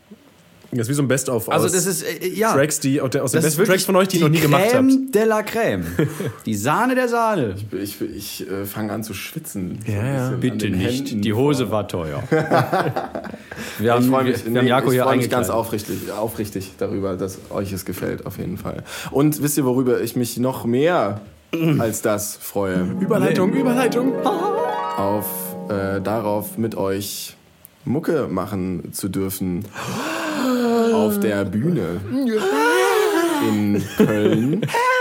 [0.70, 2.52] Das ist wie so ein Best-of Also aus das ist, äh, ja.
[2.52, 4.74] Tracks, die aus den besten Tracks von euch, die ihr noch nie gemacht habt.
[4.74, 5.84] Crème de la Crème.
[6.46, 7.54] Die Sahne der Sahne.
[7.72, 9.78] Ich, ich äh, fange an zu schwitzen.
[9.86, 10.30] Ja, ja.
[10.30, 11.22] Bitte nicht, Händen.
[11.22, 12.22] die Hose war teuer.
[13.78, 17.16] Wir haben, Ich freue mich, wir, wir nee, ich freu mich ganz aufrichtig, aufrichtig darüber,
[17.16, 18.84] dass euch es gefällt, auf jeden Fall.
[19.10, 21.20] Und wisst ihr, worüber ich mich noch mehr
[21.78, 22.82] als das freue?
[23.00, 24.12] Überleitung, Überleitung.
[24.24, 25.26] Auf,
[25.70, 27.36] äh, darauf mit euch
[27.84, 29.64] Mucke machen zu dürfen.
[30.94, 32.00] Auf der Bühne.
[33.48, 34.60] In Köln.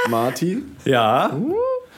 [0.10, 0.64] Marti.
[0.86, 1.32] Ja,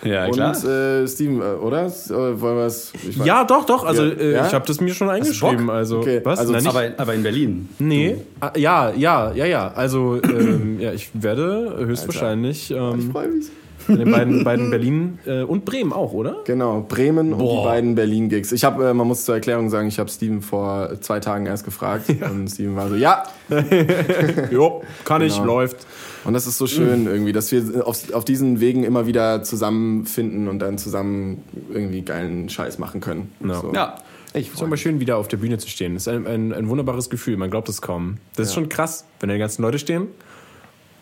[0.03, 0.55] ja klar.
[0.55, 1.85] Und äh, Steven, äh, oder?
[1.85, 2.09] Äh,
[2.41, 2.93] wollen wir es?
[3.23, 3.83] Ja, doch, doch.
[3.83, 4.11] Also Ja.
[4.13, 4.47] äh, Ja?
[4.47, 5.69] ich habe das mir schon eingeschrieben.
[5.69, 6.39] Also Okay, was?
[6.39, 7.69] also Nein, nicht, aber, aber in Berlin.
[7.79, 8.15] nee.
[8.39, 9.71] Ah, Ja, ja, ja, ja.
[9.75, 13.45] Also ähm, ja, ich werde höchstwahrscheinlich Ich ähm, freue mich.
[13.89, 16.37] In den beiden, beiden Berlin äh, und Bremen auch, oder?
[16.45, 17.65] Genau, Bremen und die Boah.
[17.65, 18.51] beiden Berlin-Gigs.
[18.51, 21.65] Ich habe, äh, man muss zur Erklärung sagen, ich habe Steven vor zwei Tagen erst
[21.65, 23.23] gefragt und Steven war so, ja.
[24.51, 25.45] jo, kann ich, Genau.
[25.45, 25.85] läuft.
[26.25, 30.47] Und das ist so schön irgendwie, dass wir auf, auf diesen Wegen immer wieder zusammenfinden
[30.47, 33.31] und dann zusammen irgendwie geilen Scheiß machen können.
[33.45, 33.53] Ja.
[33.55, 33.71] So.
[33.73, 33.95] Ja.
[34.33, 35.95] Ich Es ist immer schön, wieder auf der Bühne zu stehen.
[35.95, 37.35] Das ist ein, ein, ein wunderbares Gefühl.
[37.37, 38.17] Man glaubt es kaum.
[38.35, 38.61] Das ist Ja.
[38.61, 40.07] schon krass, wenn da die ganzen Leute stehen.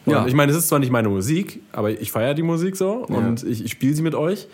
[0.07, 0.25] Und Ja.
[0.25, 3.43] ich meine, es ist zwar nicht meine Musik, aber ich feiere die Musik so und
[3.43, 4.47] ich, ich spiele sie mit euch.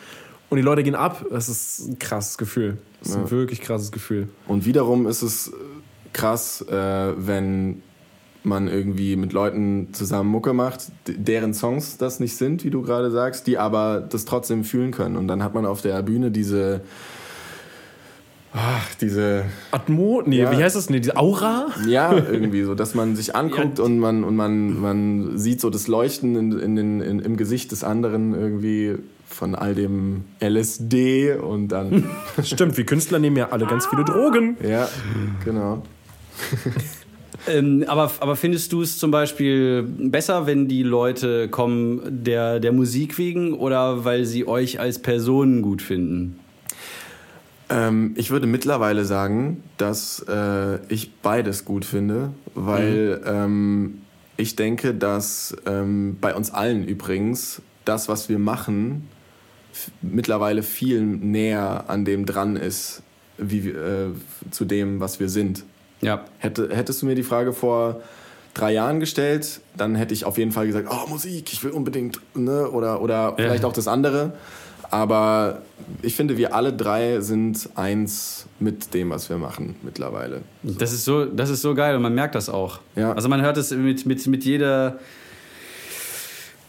[0.49, 1.25] Und die Leute gehen ab.
[1.31, 2.77] Das ist ein krasses Gefühl.
[2.99, 3.31] Das ist ein Ja.
[3.31, 4.27] wirklich krasses Gefühl.
[4.47, 5.51] Und wiederum ist es äh,
[6.11, 7.81] krass, äh, wenn
[8.43, 13.09] man irgendwie mit Leuten zusammen Mucke macht, deren Songs das nicht sind, wie du gerade
[13.09, 15.15] sagst, die aber das trotzdem fühlen können.
[15.17, 16.81] Und dann hat man auf der Bühne diese
[18.55, 19.45] Ach, diese.
[19.71, 20.21] Atmo?
[20.25, 20.51] Nee, Ja.
[20.51, 20.89] wie heißt das?
[20.89, 21.67] Nee, diese Aura?
[21.87, 25.87] Ja, irgendwie so, dass man sich anguckt und, man, und man, man sieht so das
[25.87, 28.95] Leuchten in, in, den- in, im Gesicht des anderen irgendwie
[29.27, 32.03] von all dem LSD und dann.
[32.43, 34.55] Stimmt, wir Künstler nehmen ja alle ganz viele Drogen.
[34.67, 34.87] ja,
[35.43, 35.81] genau.
[37.45, 42.71] Ähm, aber, aber findest du es zum Beispiel besser, wenn die Leute kommen der, der
[42.71, 46.39] Musik wegen oder weil sie euch als Personen gut finden?
[47.73, 54.01] Ähm, ich würde mittlerweile sagen, dass äh, ich beides gut finde, weil ähm,
[54.37, 59.09] ich denke, dass ähm, bei uns allen übrigens das, was wir machen,
[60.03, 63.01] mittlerweile viel näher an dem dran ist,
[63.39, 64.11] wie, äh,
[64.51, 65.63] zu dem, was wir sind.
[66.01, 66.25] Ja.
[66.37, 68.01] Hätte, hättest du mir die Frage vor
[68.53, 72.19] drei Jahren gestellt, dann hätte ich auf jeden Fall gesagt, oh Musik, ich will unbedingt,
[72.35, 72.69] ne?
[72.69, 74.33] oder, oder vielleicht auch das andere.
[74.93, 75.63] Aber
[76.03, 80.41] ich finde, wir alle drei sind eins mit dem, was wir machen mittlerweile.
[80.61, 82.79] Das ist so, das ist so geil und man merkt das auch.
[82.95, 83.11] Ja.
[83.13, 84.99] Also man hört es mit, mit, mit jeder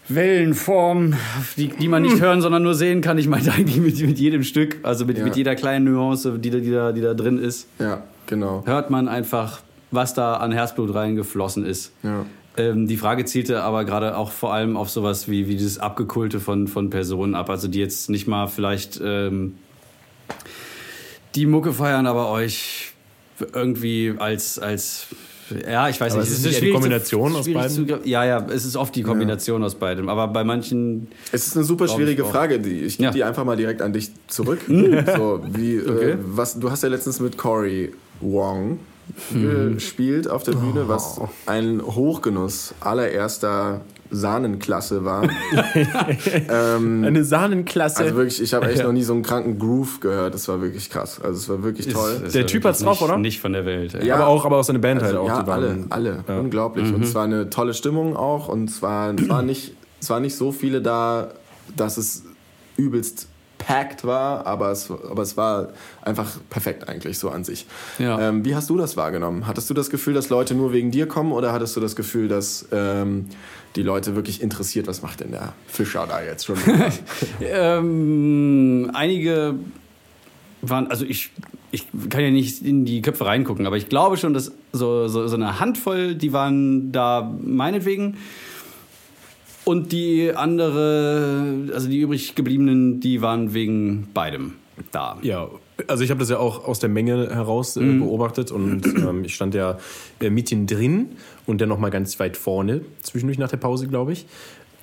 [0.08, 1.14] Wellenform,
[1.56, 3.18] die, die man nicht hören, sondern nur sehen kann.
[3.18, 5.24] Ich meine eigentlich mit, mit jedem Stück, also mit, Ja.
[5.24, 8.62] mit jeder kleinen Nuance, die, da- die, da, die da drin ist, Ja, genau.
[8.66, 9.60] hört man einfach,
[9.90, 11.92] was da an Herzblut reingeflossen ist.
[12.02, 12.24] Ja.
[12.56, 16.38] Ähm, die Frage zielte aber gerade auch vor allem auf sowas wie, wie dieses Abgekulte
[16.40, 19.54] von, von Personen ab, also die jetzt nicht mal vielleicht ähm,
[21.34, 22.92] die Mucke feiern, aber euch
[23.52, 25.06] irgendwie als, als
[25.68, 26.30] ja, ich weiß Aber nicht.
[26.32, 27.88] es ist es nicht eher die Kombination zu, aus beiden?
[28.02, 30.08] Zu, ja, ja, es ist oft die Kombination aus beidem.
[30.08, 32.24] Aber bei manchen, Es ist eine super schwierige.
[32.24, 32.60] Frage.
[32.60, 33.10] Die, ich gebe Ja.
[33.10, 34.60] die einfach mal direkt an dich zurück.
[34.68, 36.10] so, wie, Okay.
[36.12, 38.78] äh, was, du hast ja letztens mit Cory Wong Mhm.
[39.32, 41.28] Gespielt auf der Bühne, was Oh.
[41.46, 45.24] ein Hochgenuss allererster Sahnenklasse war.
[46.48, 47.98] ähm, Eine Sahnenklasse.
[48.04, 48.84] also wirklich, ich habe echt Ja.
[48.86, 50.34] noch nie so einen kranken Groove gehört.
[50.34, 51.20] Das war wirklich krass.
[51.22, 52.12] Also es war wirklich toll.
[52.16, 53.16] ist, ist Der Typ hat's drauf, oder?
[53.18, 53.92] Nicht von der Welt.
[53.94, 54.02] Ja.
[54.04, 54.14] Ja.
[54.16, 55.28] aber, auch, aber auch seine Band halt Also, auch.
[55.28, 56.24] ja, die alle, waren- alle.
[56.28, 56.38] Ja.
[56.38, 56.92] Unglaublich.
[56.92, 58.48] Und es war eine tolle Stimmung auch.
[58.48, 61.28] Und es waren es waren nicht, es waren nicht so viele da,
[61.76, 62.24] dass es
[62.76, 65.68] übelst packed war, aber es, aber es war
[66.02, 67.66] einfach perfekt eigentlich so an sich.
[67.98, 68.20] Ja.
[68.20, 69.46] Ähm, wie hast du das wahrgenommen?
[69.46, 72.28] Hattest du das Gefühl, dass Leute nur wegen dir kommen oder hattest du das Gefühl,
[72.28, 73.26] dass ähm,
[73.76, 76.56] die Leute wirklich interessiert, was macht denn der Fischer da jetzt schon?
[77.40, 79.54] Ähm, einige
[80.62, 81.30] waren, also ich,
[81.70, 85.26] ich kann ja nicht in die Köpfe reingucken, aber ich glaube schon, dass so, so,
[85.26, 88.16] so eine Handvoll, die waren da meinetwegen.
[89.64, 94.54] Und die andere, also die übrig gebliebenen, die waren wegen beidem
[94.92, 95.16] da.
[95.22, 95.48] Ja,
[95.88, 98.00] also ich habe das ja auch aus der Menge heraus äh, Mhm.
[98.00, 99.78] beobachtet und ähm, ich stand ja
[100.20, 101.10] äh, mitten drin
[101.46, 104.26] und dann noch mal ganz weit vorne, zwischendurch nach der Pause, glaube ich.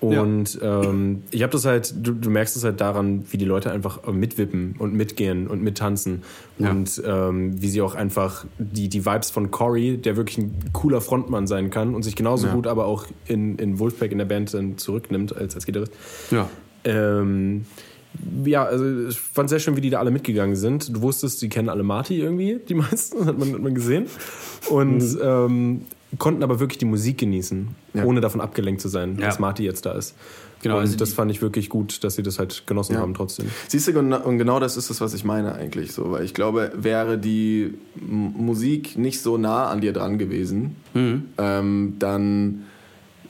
[0.01, 3.71] Und ähm, ich habe das halt, du, du merkst es halt daran, wie die Leute
[3.71, 6.23] einfach äh, mitwippen und mitgehen und mittanzen.
[6.57, 6.71] Ja.
[6.71, 11.01] Und ähm, wie sie auch einfach die, die Vibes von Cory, der wirklich ein cooler
[11.01, 12.53] Frontmann sein kann und sich genauso Ja.
[12.55, 15.93] gut aber auch in, in Wolfpack in der Band dann zurücknimmt als, als Gitarrist.
[16.31, 16.49] Ja.
[16.83, 17.65] Ähm,
[18.43, 20.95] ja, also ich fand sehr schön, wie die da alle mitgegangen sind.
[20.95, 24.07] Du wusstest, die kennen alle Marty irgendwie, die meisten, hat man, hat man gesehen.
[24.69, 25.81] Und ähm,
[26.17, 28.03] konnten aber wirklich die Musik genießen, Ja.
[28.05, 29.27] ohne davon abgelenkt zu sein, Ja.
[29.27, 30.15] dass Marty jetzt da ist.
[30.61, 32.99] Genau, und also das fand ich wirklich gut, dass sie das halt genossen Ja.
[32.99, 33.47] haben trotzdem.
[33.67, 36.11] Siehst du, und genau das ist es, was ich meine eigentlich so.
[36.11, 42.63] Weil ich glaube, wäre die Musik nicht so nah an dir dran gewesen, ähm, dann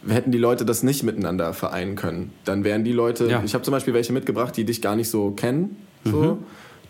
[0.07, 2.31] hätten die Leute das nicht miteinander vereinen können.
[2.43, 3.41] Dann wären die Leute, Ja.
[3.45, 6.39] ich habe zum Beispiel welche mitgebracht, die dich gar nicht so kennen, so,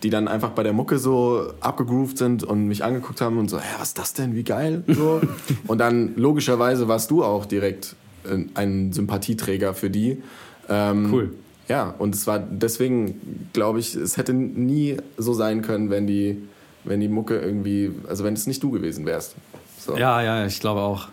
[0.02, 3.58] die dann einfach bei der Mucke so abgegroovt sind und mich angeguckt haben und so,
[3.58, 5.20] hä, was ist das denn, wie geil, so.
[5.66, 10.22] und dann logischerweise warst du auch direkt äh, ein Sympathieträger für die.
[10.68, 11.34] Ähm, Cool.
[11.68, 16.42] ja, und es war deswegen, glaube ich, es hätte nie so sein können, wenn die,
[16.84, 19.36] wenn die Mucke irgendwie, also wenn es nicht du gewesen wärst.
[19.78, 19.96] So.
[19.96, 21.08] Ja, ja, ich glaube auch.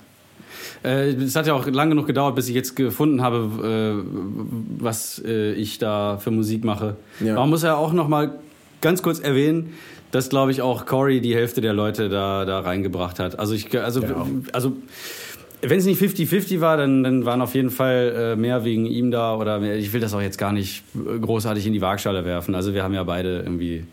[0.83, 5.21] Äh, Es hat ja auch lange genug gedauert, bis ich jetzt gefunden habe, äh, was
[5.25, 6.95] äh, ich da für Musik mache.
[7.19, 7.35] Ja.
[7.35, 8.39] Man muss ja auch noch mal
[8.81, 9.73] ganz kurz erwähnen,
[10.11, 13.37] dass, glaube ich, auch Corey die Hälfte der Leute da, da reingebracht hat.
[13.39, 14.01] Also, ich, also,
[14.53, 14.73] also
[15.61, 19.11] wenn es nicht 50-50 war, dann, dann waren auf jeden Fall äh, mehr wegen ihm
[19.11, 19.35] da.
[19.35, 22.55] Oder mehr, ich will das auch jetzt gar nicht äh, großartig in die Waagschale werfen.
[22.55, 23.83] Also wir haben ja beide irgendwie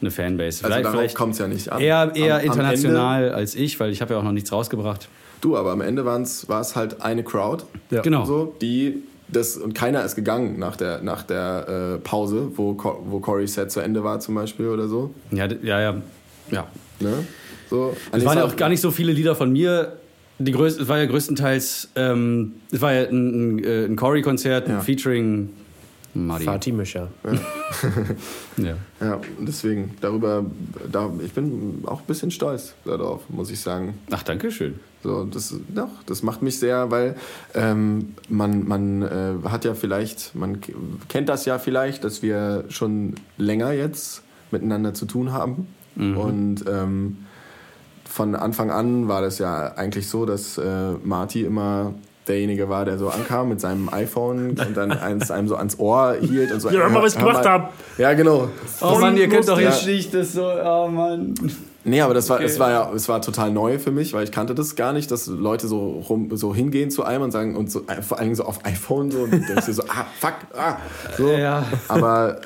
[0.00, 0.64] eine Fanbase.
[0.64, 1.80] Also darauf kommt es ja nicht an.
[1.80, 5.02] Eher, eher Am- am international als ich, weil ich habe ja auch noch nichts rausgebracht.
[5.02, 6.20] Ende, du, aber am Ende war
[6.60, 8.02] es halt eine Crowd, Ja.
[8.02, 8.24] Genau.
[8.24, 13.20] so, die das, und keiner ist gegangen nach der, nach der äh, Pause, wo, wo
[13.20, 15.14] Corey's Set zu Ende war zum Beispiel oder so.
[15.30, 15.96] Ja, ja, ja.
[16.50, 16.66] ja.
[17.00, 17.24] Ne?
[17.68, 19.96] So, Es waren ja auch gar nicht so viele Lieder von mir.
[20.38, 24.68] Die größte, es war ja größtenteils, ähm, es war ja ein, ein, äh, ein Corey-Konzert,
[24.68, 24.76] Ja.
[24.78, 25.50] ein Featuring
[26.14, 27.08] Fatih Mischer.
[28.56, 28.76] Ja.
[29.00, 30.44] Ja, und deswegen, darüber,
[30.90, 33.98] da, ich bin auch ein bisschen stolz darauf, muss ich sagen.
[34.10, 34.80] Ach, danke schön.
[35.02, 37.16] So, das, doch, das macht mich sehr, weil
[37.54, 40.60] ähm, man, man äh, hat ja vielleicht, man
[41.08, 45.68] kennt das ja vielleicht, dass wir schon länger jetzt miteinander zu tun haben.
[45.96, 47.18] Und ähm,
[48.04, 51.94] von Anfang an war das ja eigentlich so, dass äh, Marty immer
[52.30, 56.16] derjenige war, der so ankam mit seinem iPhone und dann eins einem so ans Ohr
[56.20, 56.70] hielt und so.
[56.70, 57.72] Ja, hör mal, was ich gemacht mal- hab.
[57.98, 58.48] Ja, genau.
[58.80, 59.68] Oh Mann, ihr könnt doch Ja.
[59.70, 61.34] jetzt nicht das so, oh Mann.
[61.82, 62.44] Nee, aber das war, Okay.
[62.46, 65.10] es war ja, es war total neu für mich, weil ich kannte das gar nicht,
[65.10, 68.26] dass Leute so rum, so hingehen zu einem und sagen und so, äh, vor allen
[68.26, 70.76] Dingen so auf iPhone so und denkst dir so, ah, fuck, ah,
[71.16, 71.28] so.
[71.30, 71.64] Ja.
[71.88, 72.36] Aber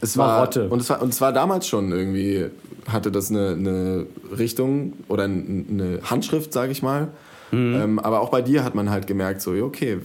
[0.00, 0.68] es war, Marotte.
[0.70, 2.46] und es war, und es war damals schon irgendwie,
[2.90, 4.06] hatte das eine, eine
[4.38, 7.08] Richtung oder ein- eine Handschrift, sage ich mal.
[7.52, 7.74] Mhm.
[7.74, 9.98] Ähm, aber auch bei dir hat man halt gemerkt, so, ja, okay,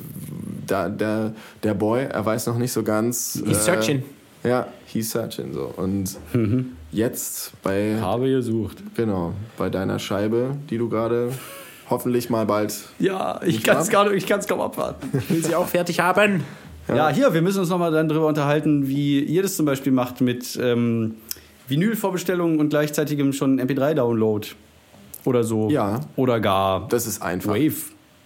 [0.67, 1.33] da, der,
[1.63, 3.41] der Boy, er weiß noch nicht so ganz.
[3.45, 4.03] He's searching.
[4.43, 5.73] Ja, he's searching, so.
[5.75, 6.73] Und Mhm.
[6.91, 8.77] jetzt bei Habe gesucht.
[8.95, 11.31] Genau, bei deiner Scheibe, die du gerade
[11.89, 12.73] hoffentlich mal bald.
[12.99, 15.07] Ja, ich kann es ich kaum abwarten.
[15.29, 16.43] Will sie auch fertig haben?
[16.87, 17.09] Ja.
[17.09, 20.57] hier, wir müssen uns nochmal dann drüber unterhalten, wie ihr das zum Beispiel macht mit
[20.61, 21.15] ähm,
[21.67, 24.47] Vinyl-Vorbestellungen und gleichzeitigem schon MP3-Download.
[25.27, 25.69] Oder so.
[25.69, 25.99] Ja.
[26.15, 27.51] Oder gar Das ist einfach.
[27.53, 27.73] Wave.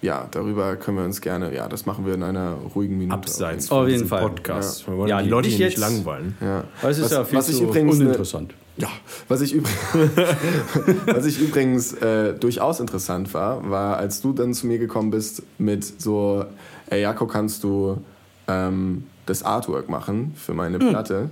[0.04, 1.54] Ja, darüber können wir uns gerne.
[1.54, 3.14] Ja, das machen wir in einer ruhigen Minute.
[3.16, 4.22] Abseits Auf jeden Fall.
[4.24, 4.88] Podcast.
[4.88, 5.78] Wir wollen Ja, die Leute nicht jetzt.
[5.78, 6.36] langweilen.
[6.42, 6.64] Ja.
[6.82, 8.54] Es ist Was- ja viel was ich zu übrigens eine- uninteressant.
[8.78, 8.88] Ja,
[9.28, 9.70] was ich, übr
[11.08, 15.44] was ich übrigens äh, durchaus interessant war, war, als du dann zu mir gekommen bist
[15.58, 16.46] mit so,
[16.88, 17.98] ey Jako, kannst du
[18.48, 20.90] ähm, das Artwork machen für meine Hm.
[20.90, 21.30] Platte?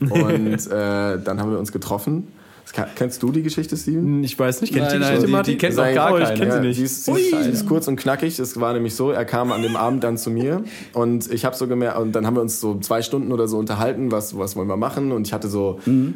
[0.00, 2.28] Und äh, dann haben wir uns getroffen.
[2.72, 4.24] Kann, kennst du die Geschichte, Steven?
[4.24, 5.52] Ich weiß nicht, kennt Nein, die nein, Geschichte, die- Martin?
[5.52, 6.36] die kennt auch gar oh, ich keiner.
[6.38, 6.78] kenn sie Ja, nicht.
[6.80, 8.38] Die ist, die, ist, die ist kurz und knackig.
[8.38, 10.62] Es war nämlich so, er kam an dem Abend dann zu mir
[10.94, 13.58] und ich habe so gemerkt, und dann haben wir uns so zwei Stunden oder so
[13.58, 15.12] unterhalten, was, was wollen wir machen.
[15.12, 16.14] Und ich hatte so Mhm.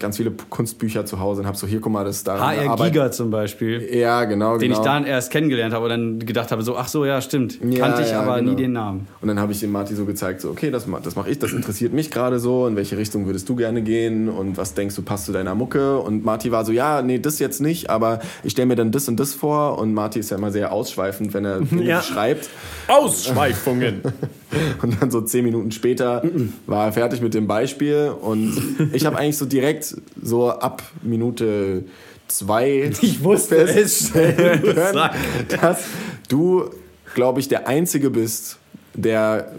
[0.00, 2.38] ganz viele Kunstbücher zu Hause und habe so, hier, guck mal, das ist da.
[2.40, 3.88] HR Arbeit- Giga zum Beispiel.
[3.94, 4.80] Ja, genau, Den genau.
[4.80, 7.58] ich dann erst kennengelernt habe und dann gedacht habe, so, ach so, ja, stimmt.
[7.62, 8.50] Ja, Kannte ich ja, aber genau.
[8.50, 9.06] nie den Namen.
[9.20, 11.52] Und dann habe ich dem Marti so gezeigt, so, okay, das, das mache ich, das
[11.52, 15.02] interessiert mich gerade so, in welche Richtung würdest du gerne gehen und was denkst du,
[15.02, 15.73] passt zu deiner Mucke?
[15.80, 19.08] Und Marti war so, ja, nee, das jetzt nicht, aber ich stelle mir dann das
[19.08, 21.98] und das vor und Marti ist ja immer sehr ausschweifend, wenn er Dinge Ja.
[21.98, 22.48] beschreibt.
[22.88, 24.02] Ausschweifungen.
[24.82, 26.22] Und dann so zehn Minuten später
[26.66, 28.56] war er fertig mit dem Beispiel und
[28.92, 31.84] ich habe eigentlich so direkt so ab Minute
[32.28, 33.72] zwei Ich wusste es.
[33.72, 35.10] feststellen können,
[35.60, 35.84] dass
[36.28, 36.70] du,
[37.16, 38.58] glaube ich, der Einzige bist,
[38.94, 39.52] der,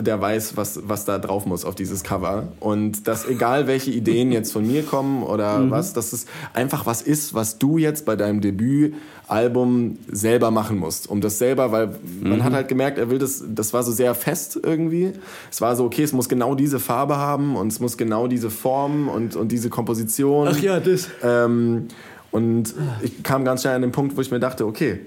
[0.00, 2.48] der weiß, was, was da drauf muss auf dieses Cover.
[2.60, 7.00] Und dass egal welche Ideen jetzt von mir kommen oder was, dass es einfach was
[7.00, 11.08] ist, was du jetzt bei deinem Debütalbum selber machen musst.
[11.08, 14.14] Um das selber, weil man hat halt gemerkt, er will das, das war so sehr
[14.14, 15.12] fest irgendwie.
[15.50, 18.50] Es war so, okay, es muss genau diese Farbe haben und es muss genau diese
[18.50, 20.48] Form und, und diese Komposition.
[20.80, 21.08] das.
[21.22, 21.88] Ähm,
[22.30, 25.00] und ich kam ganz schnell an den Punkt, wo ich mir dachte, okay,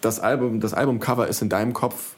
[0.00, 2.16] das Album, das Albumcover ist in deinem Kopf.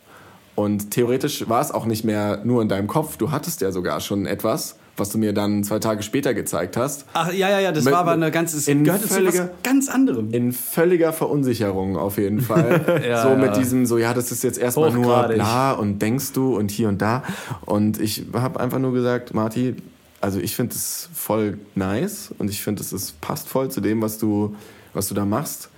[0.57, 3.17] Und theoretisch war es auch nicht mehr nur in deinem Kopf.
[3.19, 7.05] Du hattest ja sogar schon etwas, was du mir dann zwei Tage später gezeigt hast.
[7.13, 9.17] Ach, ja, ja, ja, das Mit- war aber eine ganz, es in gehörte zu was
[9.19, 10.33] völliger- ganz anderem.
[10.33, 13.03] In völliger Verunsicherung auf jeden Fall.
[13.07, 13.59] Ja, so mit ja.
[13.59, 17.03] diesem, so ja, das ist jetzt erstmal nur bla und denkst du und hier und
[17.03, 17.23] da.
[17.67, 19.77] Und ich habe einfach nur gesagt, Marti,
[20.23, 24.17] also ich finde es voll nice und ich finde, es passt voll zu dem, was
[24.17, 24.57] du,
[24.95, 25.69] was du da machst.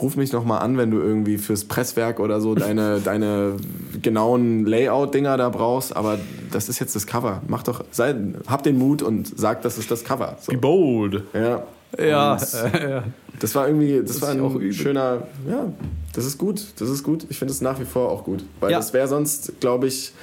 [0.00, 3.56] Ruf mich noch mal an, wenn du irgendwie fürs Presswerk oder so deine, deine
[4.00, 5.94] genauen Layout-Dinger da brauchst.
[5.94, 6.18] Aber
[6.50, 7.42] das ist jetzt das Cover.
[7.46, 8.14] Mach doch, sei,
[8.46, 10.36] hab den Mut und sag, das ist das Cover.
[10.40, 10.52] So.
[10.52, 11.22] Be bold.
[11.34, 11.62] Ja.
[11.98, 12.36] Ja,
[13.38, 15.70] das war irgendwie, das, Das war ein schöner, ja,
[16.14, 17.26] das ist gut, das ist gut.
[17.28, 18.42] Ich finde es nach wie vor auch gut.
[18.60, 18.78] Weil Ja.
[18.78, 20.14] das wäre sonst, glaube ich,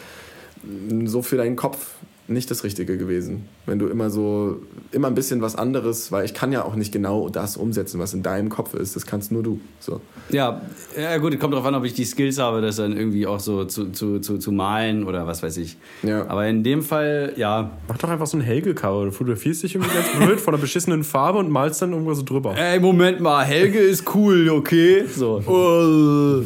[1.06, 1.92] so für deinen Kopf
[2.30, 3.46] nicht das Richtige gewesen.
[3.66, 4.58] Wenn du immer so,
[4.92, 8.14] immer ein bisschen was anderes, weil ich kann ja auch nicht genau das umsetzen, was
[8.14, 8.96] in deinem Kopf ist.
[8.96, 9.60] Das kannst nur du.
[9.80, 10.02] So.
[10.30, 10.62] Ja,
[11.00, 13.66] ja gut, kommt darauf an, ob ich die Skills habe, das dann irgendwie auch so
[13.66, 15.78] zu, zu, zu, zu malen oder was weiß ich.
[16.04, 16.28] Ja.
[16.28, 17.72] Aber in dem Fall, ja.
[17.88, 19.06] Mach doch einfach so ein Helge-Cover.
[19.06, 22.24] Du fotografierst dich irgendwie ganz blöd von einer beschissenen Farbe und malst dann irgendwas so
[22.24, 22.56] drüber.
[22.58, 25.06] Ey, Moment mal, Helge ist cool, okay?
[25.08, 25.42] So.
[25.46, 26.46] Oh.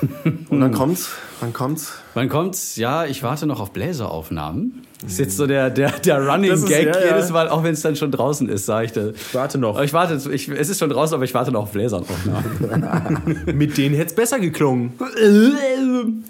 [0.48, 1.92] Und dann kommt's, wann kommt's?
[2.14, 2.76] Wann kommt's?
[2.76, 4.82] Ja, ich warte noch auf Bläseraufnahmen.
[5.02, 7.06] Das ist jetzt so der, der, der Running Das ist- Gag ja, ja.
[7.14, 9.10] jedes Mal, auch wenn es dann schon draußen ist, sage ich da.
[9.32, 9.80] Warte noch.
[9.80, 13.44] Ich warte, ich, es ist schon draußen, aber ich warte noch auf Bläseraufnahmen.
[13.54, 14.92] Mit denen hätte es besser geklungen.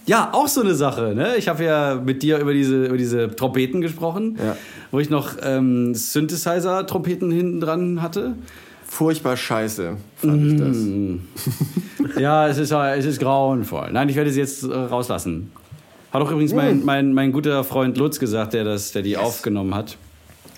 [0.06, 1.14] Ja, auch so eine Sache.
[1.14, 1.36] Ne?
[1.36, 4.56] Ich habe ja mit dir über diese, über diese Trompeten gesprochen, Ja.
[4.90, 8.34] wo ich noch ähm, Synthesizer-Trompeten hinten dran hatte.
[8.88, 12.18] Furchtbar scheiße, fand ich das.
[12.18, 13.90] Ja, es ist, es ist grauenvoll.
[13.92, 15.52] Nein, ich werde sie jetzt rauslassen.
[16.10, 19.74] Hat auch übrigens mein, mein, mein guter Freund Lutz gesagt, der, das, der die aufgenommen
[19.74, 19.98] hat.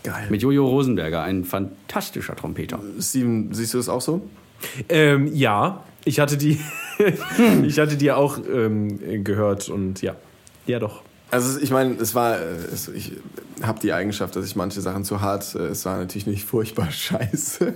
[0.05, 0.29] Geil.
[0.31, 2.79] Mit Jojo Rosenberger, ein fantastischer Trompeter.
[3.01, 4.23] Steven, siehst du das auch so?
[4.89, 6.61] Ähm, ja, ich hatte die,
[7.65, 10.15] ich hatte die auch ähm, gehört und ja,
[10.67, 11.03] ja doch.
[11.31, 12.57] Also ich meine, es war, äh,
[12.95, 13.13] ich
[13.63, 16.91] habe die Eigenschaft, dass ich manche Sachen zu hart, äh, es war natürlich nicht furchtbar
[16.91, 17.73] scheiße,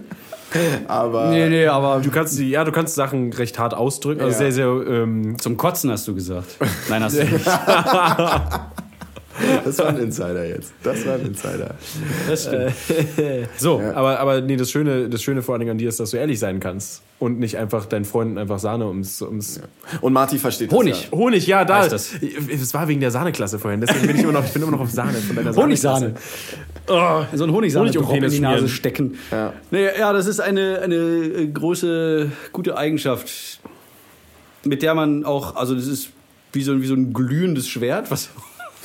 [0.88, 4.32] aber Nee, nee, aber Du kannst die, ja, du kannst Sachen recht hart ausdrücken, also
[4.32, 4.50] Ja.
[4.50, 6.56] sehr, sehr, ähm, zum Kotzen hast du gesagt.
[6.88, 7.46] Nein, hast du nicht.
[9.64, 10.72] das war ein Insider jetzt.
[10.82, 11.74] Das war ein Insider.
[12.28, 12.72] Das stimmt.
[13.56, 16.10] so, aber, aber nee, das Schöne, das Schöne vor allen Dingen an dir ist, dass
[16.10, 19.60] du ehrlich sein kannst und nicht einfach deinen Freunden einfach Sahne ums, ums
[20.00, 21.08] Und Marty versteht Honig.
[21.10, 21.78] das Honig, ja, da.
[21.82, 22.10] Heißt das?
[22.50, 24.80] Es war wegen der Sahneklasse vorhin, deswegen bin ich immer noch, ich bin immer noch
[24.80, 26.14] auf Sahne von deiner Honigsahne.
[26.88, 27.22] Oh.
[27.34, 29.16] So ein Honigsahne Honig um in die Nase stecken.
[29.30, 29.52] Ja.
[29.70, 33.58] Nee, ja, das ist eine, eine äh, große, gute Eigenschaft,
[34.64, 36.10] mit der man auch, also das ist
[36.52, 38.28] wie so, ein- wie so ein glühendes Schwert, was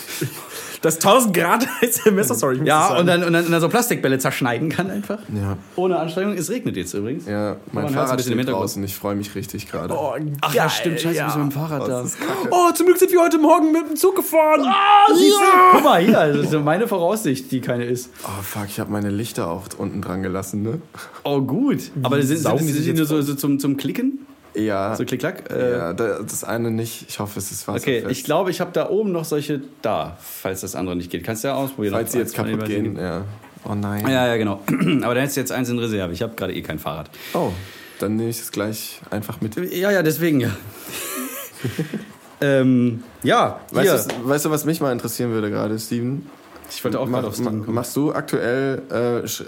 [0.81, 2.55] Das 1000 Grad heiße Messer, sorry.
[2.55, 2.99] Ich muss das ja, sagen.
[3.01, 5.19] und dann, und dann, und dann so Plastikbälle zerschneiden kann einfach.
[5.35, 5.57] Ja.
[5.75, 6.37] Ohne Anstrengung.
[6.37, 7.25] Es regnet jetzt übrigens.
[7.25, 8.81] Ja, mein ein Fahrrad steht draußen.
[8.83, 9.93] Ich freue mich richtig gerade.
[9.93, 11.25] Oh, Ach ja, stimmt, scheiße, ja.
[11.25, 12.01] bist du mit dem Fahrrad da.
[12.01, 12.49] Ist kacke.
[12.51, 14.61] Oh, zum Glück sind wir heute Morgen mit dem Zug gefahren.
[14.63, 15.43] Ah, siehst du?
[15.73, 18.09] Guck mal hier, das ist meine Voraussicht, die keine ist.
[18.23, 20.81] Oh fuck, ich habe meine Lichter auch unten dran gelassen, ne?
[21.23, 21.91] Oh, gut.
[22.03, 24.25] Aber sind, sind, die sind sich die nur so, so zum, zum Klicken?
[24.55, 24.95] Ja.
[24.95, 25.49] So klick-klack?
[25.51, 27.05] Äh, ja, da- das eine nicht.
[27.07, 28.05] Ich hoffe, es ist wasserfest.
[28.05, 31.23] Okay, ich glaube, ich habe da oben noch solche da, falls das andere nicht geht.
[31.23, 31.93] Kannst du ja ausprobieren.
[31.93, 33.25] Falls sie jetzt kaputt gehen, ja.
[33.63, 34.07] Oh nein.
[34.07, 34.61] Ja, ja, genau.
[35.03, 36.13] Aber dann hättest du jetzt eins in Reserve.
[36.13, 37.09] Ich habe gerade eh kein Fahrrad.
[37.33, 37.51] Oh,
[37.99, 39.55] dann nehme ich es gleich einfach mit.
[39.73, 40.49] Ja, ja, deswegen ja.
[42.41, 46.25] ähm, ja, Weißt, du, weißt du, was mich mal interessieren würde gerade, Steven?
[46.69, 47.73] Ich wollte auch Mach, gerade aufs Ding kommen.
[47.73, 49.45] machst du aktuell, äh, sch, äh,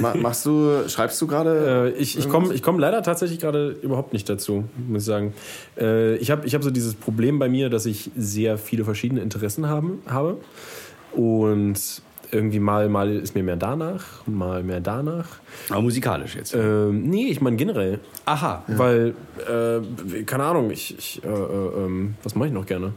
[0.00, 1.92] ma, machst du, schreibst du gerade?
[1.96, 5.34] Äh, ich ich komme ich komm leider tatsächlich gerade überhaupt nicht dazu, muss ich sagen.
[5.78, 9.20] Äh, ich habe ich hab so dieses Problem bei mir, dass ich sehr viele verschiedene
[9.20, 10.38] Interessen haben, habe.
[11.12, 12.02] Und
[12.32, 15.26] irgendwie mal, mal ist mir mehr danach, mal mehr danach.
[15.70, 16.54] Aber musikalisch jetzt.
[16.54, 18.00] Ähm, nee, ich meine generell.
[18.24, 18.64] Aha.
[18.66, 19.14] Weil,
[19.48, 22.92] äh, keine Ahnung, ich, ich äh, äh, ähm, was mache ich noch gerne?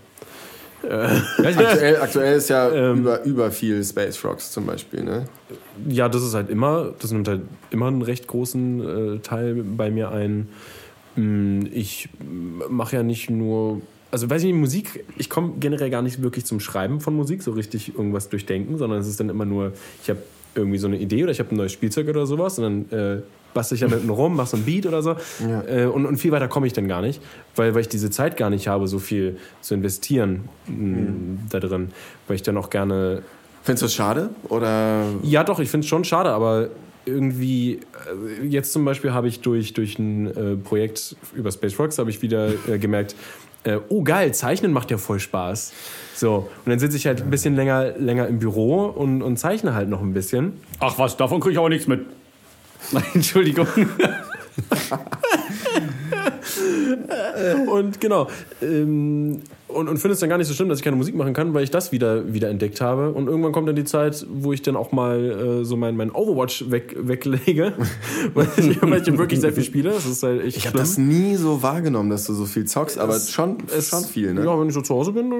[0.83, 2.99] Aktuell, aktuell ist ja Ähm.
[2.99, 5.25] über, über viel Space Rocks zum Beispiel, ne?
[5.87, 9.91] Ja, das ist halt immer, das nimmt halt immer einen recht großen äh, Teil bei
[9.91, 10.49] mir ein.
[11.15, 12.09] Mm, Ich
[12.69, 16.45] mache ja nicht nur, also weiß ich nicht, Musik, ich komme generell gar nicht wirklich
[16.45, 20.09] zum Schreiben von Musik, so richtig irgendwas durchdenken, sondern es ist dann immer nur, ich
[20.09, 20.19] habe
[20.55, 23.21] irgendwie so eine Idee oder ich habe ein neues Spielzeug oder sowas und dann äh,
[23.53, 25.15] bastel ich da mit rum, mach so ein Beat oder so.
[25.39, 25.63] Ja.
[25.63, 27.21] Äh, und, und viel weiter komme ich dann gar nicht,
[27.55, 31.89] weil, weil ich diese Zeit gar nicht habe, so viel zu investieren mm, da drin,
[32.27, 33.23] weil ich dann auch gerne
[33.63, 34.29] Findest du das schade?
[34.47, 36.69] Oder ja, doch, ich finde es schon schade, aber
[37.05, 37.81] irgendwie,
[38.41, 42.09] äh, jetzt zum Beispiel habe ich durch, durch ein äh, Projekt über Space Rocks habe
[42.09, 43.15] ich wieder äh, gemerkt,
[43.63, 45.73] äh, oh geil, Zeichnen macht ja voll Spaß.
[46.15, 49.73] So, und dann sitze ich halt ein bisschen länger, länger im Büro und, und zeichne
[49.73, 50.53] halt noch ein bisschen.
[50.79, 52.05] Ach was, davon kriege ich aber nichts mit.
[53.13, 53.67] Entschuldigung.
[57.67, 58.29] Und genau.
[58.61, 61.33] Ähm, und, und finde es dann gar nicht so schlimm, dass ich keine Musik machen
[61.33, 63.11] kann, weil ich das wieder, wieder entdeckt habe.
[63.11, 66.11] Und irgendwann kommt dann die Zeit, wo ich dann auch mal äh, so mein, mein
[66.11, 67.73] Overwatch weg, weglege,
[68.33, 69.91] weil, ich, weil ich wirklich sehr viel spiele.
[69.91, 72.97] Das ist halt echt ich habe das nie so wahrgenommen, dass du so viel zockst,
[72.99, 74.43] aber Es- schon, Es- schon viel, ne?
[74.43, 75.31] Ja, wenn ich so zu Hause bin,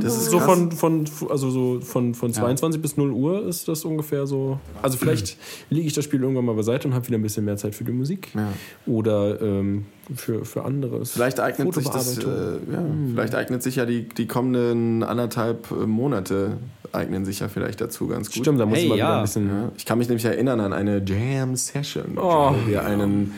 [0.00, 0.46] Das ist so krass.
[0.46, 4.58] von, von, also so von, von 22 bis 0 Uhr ist das ungefähr so.
[4.82, 5.36] Also vielleicht
[5.70, 7.84] lege ich das Spiel irgendwann mal beiseite und habe wieder ein bisschen mehr Zeit für
[7.84, 8.28] die Musik.
[8.34, 8.48] Ja.
[8.86, 11.12] Oder ähm, für, für anderes.
[11.12, 15.86] Vielleicht eignet sich das, äh, ja, vielleicht eignet sich ja die, die kommenden anderthalb äh,
[15.86, 16.56] Monate
[16.92, 18.42] eignen sich ja vielleicht dazu ganz gut.
[18.44, 19.06] Stimmt, da muss Hey, ich mal ja.
[19.06, 19.48] wieder ein bisschen.
[19.48, 22.52] Ja, ich kann mich nämlich erinnern an eine Jam-Session, Oh.
[22.54, 23.32] wo wir einen,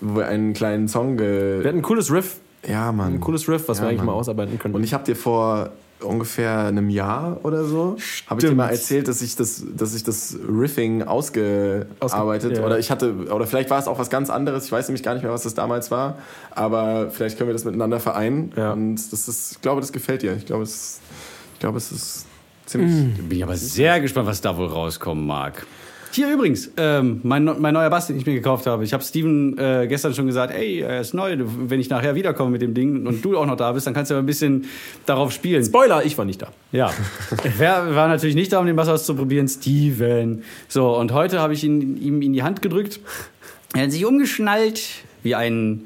[0.00, 3.14] wo wir einen kleinen Song ge Wir hatten ein cooles Riff, Ja, Mann.
[3.14, 4.06] ein cooles Riff, was Ja, wir eigentlich Mann.
[4.06, 4.74] mal ausarbeiten können.
[4.74, 9.08] Und ich habe dir vor ungefähr einem Jahr oder so, habe ich dir mal erzählt,
[9.08, 12.66] dass ich das, dass ich das Riffing ausgearbeitet Ausge- ja.
[12.66, 14.66] oder ich hatte oder vielleicht war es auch was ganz anderes.
[14.66, 16.18] Ich weiß nämlich gar nicht mehr, was das damals war,
[16.50, 18.52] aber vielleicht können wir das miteinander vereinen.
[18.56, 18.72] Ja.
[18.72, 20.36] Und das ist, ich glaube, das gefällt dir.
[20.36, 21.00] Ich glaube, es,
[21.54, 22.26] ich glaube, es ist
[22.66, 23.16] ziemlich.
[23.16, 25.66] Bin ich aber sehr gespannt, was da wohl rauskommen mag.
[26.16, 28.82] Hier übrigens, ähm, mein, mein neuer Bass, den ich mir gekauft habe.
[28.84, 31.36] Ich habe Steven äh, gestern schon gesagt, ey, er ist neu.
[31.38, 34.10] Wenn ich nachher wiederkomme mit dem Ding und du auch noch da bist, dann kannst
[34.10, 34.64] du ja ein bisschen
[35.04, 35.62] darauf spielen.
[35.62, 36.48] Spoiler, ich war nicht da.
[36.72, 36.90] Ja.
[37.58, 39.46] Wer war natürlich nicht da, um den Bass auszuprobieren?
[39.46, 40.42] Steven.
[40.68, 42.98] So, und heute habe ich ihn, ihm in die Hand gedrückt.
[43.74, 44.80] Er hat sich umgeschnallt
[45.22, 45.82] wie ein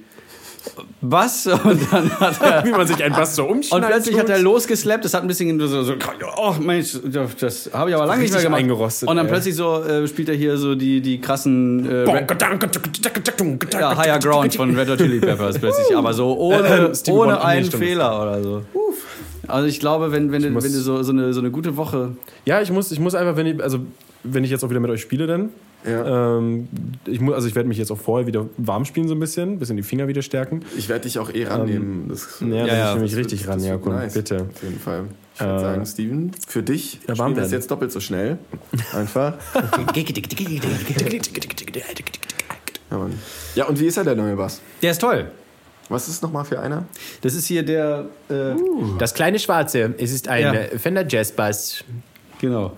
[1.00, 2.64] Bass und dann hat er.
[2.64, 3.88] Wie man sich ein Bass so Und umschneidet.
[3.88, 5.94] plötzlich hat er losgeslappt, das hat ein bisschen so, so
[6.36, 6.98] oh Mensch,
[7.40, 8.60] das habe ich aber lange nicht mehr gemacht.
[8.60, 9.32] eingerostet, und dann ey.
[9.32, 14.76] plötzlich so äh, spielt er hier so die, die krassen äh, ja, Higher Ground von
[14.76, 17.70] Red Hot Chili Peppers plötzlich, aber so ohne, Äh, Stevie ohne nee, einen.
[17.70, 18.62] Fehler oder so.
[19.48, 21.76] Also ich glaube, wenn, wenn, du, muss- wenn du so, so, eine, so eine gute
[21.76, 22.12] Woche.
[22.44, 23.78] Ja, ich muss, ich muss einfach, wenn ich, also
[24.22, 25.48] wenn ich jetzt auch wieder mit euch spiele, dann.
[25.86, 26.36] Ja.
[26.38, 26.68] Ähm,
[27.06, 29.58] ich muss, also ich werde mich jetzt auch vorher wieder warm spielen, so ein bisschen,
[29.58, 30.60] bisschen die Finger wieder stärken.
[30.76, 32.06] Ich werde dich auch eh rannehmen.
[32.08, 34.12] Das, Ja, Ja, ja, ich mich richtig wird- ran, ja, komm, nice.
[34.14, 34.46] bitte.
[34.54, 35.04] Auf jeden Fall.
[35.34, 38.36] Ich würde Äh, sagen, Steven, für dich Ja, warm spielen wir jetzt doppelt so schnell.
[38.92, 39.34] Einfach.
[42.90, 43.14] Ja, Mann.
[43.54, 44.60] ja, und wie ist er, der neue Bass?
[44.82, 45.30] Der ist toll.
[45.88, 46.84] Was ist nochmal für einer?
[47.20, 48.06] Das ist hier der.
[48.28, 48.54] Äh,
[48.98, 50.52] Das kleine Schwarze, es ist ein Ja.
[50.54, 51.84] äh, Fender Jazz Bass
[52.40, 52.76] Genau.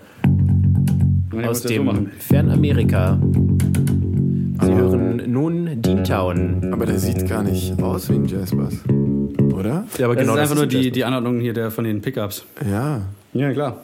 [1.41, 2.11] Aus das so dem machen.
[2.19, 3.17] Fernamerika.
[4.61, 6.69] Sie hören nun Deantown.
[6.71, 8.75] Aber der sieht gar nicht aus wie ein Jazzbass.
[9.53, 9.85] Oder?
[9.97, 12.01] Ja, aber Das genau ist einfach nur ein die, die Anordnung hier der, von den
[12.01, 12.45] Pickups.
[12.69, 13.01] Ja.
[13.33, 13.81] Ja, klar.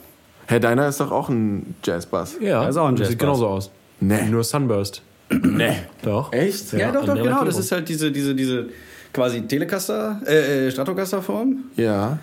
[0.48, 2.34] Herr Deiner ist doch auch ein Jazzbass.
[2.34, 2.42] Bass.
[2.42, 3.72] Ja, Das ist auch ein das Jazz sieht genauso aus.
[4.00, 4.26] Nee.
[4.30, 5.02] Nur Sunburst.
[5.44, 5.74] Nee.
[6.04, 6.34] Doch.
[6.34, 6.74] Echt?
[6.74, 7.44] Ja, doch, doch, andere genau.
[7.46, 8.66] Das ist halt diese, diese, diese
[9.14, 12.18] quasi Telecaster, äh, äh, Stratocaster-Form Ja.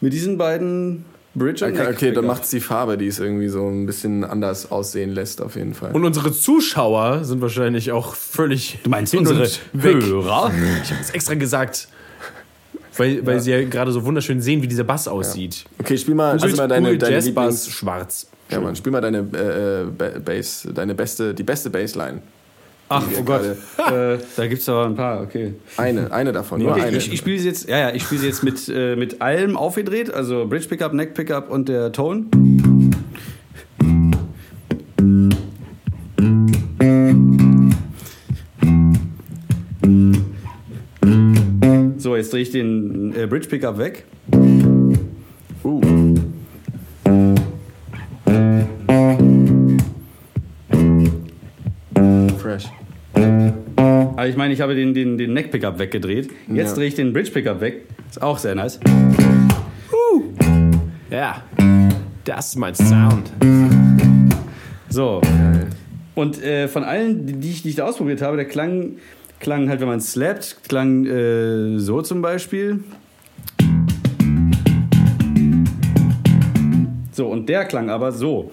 [0.00, 1.04] mit diesen beeden
[1.34, 2.26] Bridge und Okay, Neck okay dann Pickups.
[2.26, 5.92] macht's die Farbe, die es irgendwie so ein bisschen anders aussehen lässt, auf jeden Fall.
[5.92, 8.78] Und unsere Zuschauer sind wahrscheinlich auch völlig.
[8.82, 9.46] Du meinst hin unsere.
[9.80, 10.52] Hörer?
[10.82, 11.88] Ich habe es extra gesagt.
[12.96, 15.64] Weil, weil sie ja gerade so wunderschön sehen, wie dieser Bass aussieht.
[15.78, 18.26] Okay, spiel mal, spiel mal deine, googelt deine Jazz Bass schwarz.
[18.50, 22.22] Ja, Mann, spiel mal deine äh, äh, Ba- Bass, deine beste, die beste Bassline.
[22.90, 23.42] Ach, oh Gott.
[23.44, 25.54] äh, da gibt es aber ein paar, okay.
[25.76, 26.96] Eine, eine davon, nur okay eine.
[26.96, 29.56] ich ich spiele sie jetzt, ja, ja, ich spiele sie jetzt mit, äh, mit allem
[29.56, 32.24] aufgedreht, also Bridge Pickup, Neck Pickup und der Tone.
[41.98, 44.04] So, jetzt drehe ich den äh, Bridge Pickup weg.
[45.64, 45.97] uh.
[54.18, 56.28] Aber ich meine, ich habe den, den, den Neck Pickup weggedreht.
[56.52, 56.74] Jetzt Ja.
[56.74, 57.84] drehe ich den Bridge Pickup weg.
[58.10, 58.80] Ist auch sehr nice.
[61.08, 61.44] Ja.
[62.24, 63.30] Das ist mein Sound.
[64.88, 65.20] So.
[66.16, 68.96] Und äh, von allen, die die ich, die ich da ausprobiert habe, der klang,
[69.38, 72.80] klang halt, wenn man slappt, klang äh, so zum Beispiel.
[77.12, 78.50] So, und der klang aber so.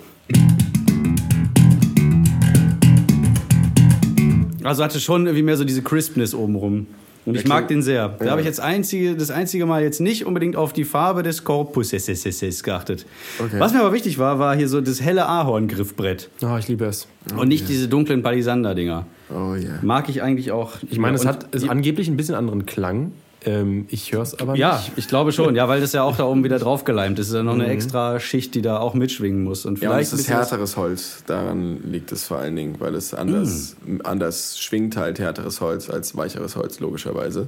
[4.66, 6.88] Also hatte schon irgendwie mehr so diese Crispness obenrum.
[7.26, 8.09] Und ich mag den sehr.
[8.09, 8.32] Da ja.
[8.32, 12.63] habe ich jetzt einzige, das einzige Mal jetzt nicht unbedingt auf die Farbe des Korpuses
[12.63, 13.05] geachtet.
[13.39, 13.59] Okay.
[13.59, 16.30] Was mir aber wichtig war, war hier so das helle Ahorn-Griffbrett.
[16.43, 17.07] Oh, ich liebe es.
[17.36, 19.07] Und nicht diese dunklen Palisander-Dinger.
[19.32, 19.80] Oh yeah.
[19.82, 20.74] Mag ich eigentlich auch.
[20.89, 23.11] Ich meine, es hat die- angeblich ein bisschen anderen Klang.
[23.45, 24.93] Ähm, ich höre es aber Ja, nicht.
[24.97, 25.55] ich glaube schon.
[25.55, 27.27] Ja, weil das ja auch da oben wieder draufgeleimt ist.
[27.27, 29.65] Das ist ja noch eine extra Schicht, die da auch mitschwingen muss.
[29.65, 31.23] Und Ja, und vielleicht es ist härteres Holz.
[31.27, 36.17] Daran liegt es vor allen Dingen, weil es anders, anders schwingt halt härteres Holz als
[36.17, 37.47] weicheres Holz, logischerweise.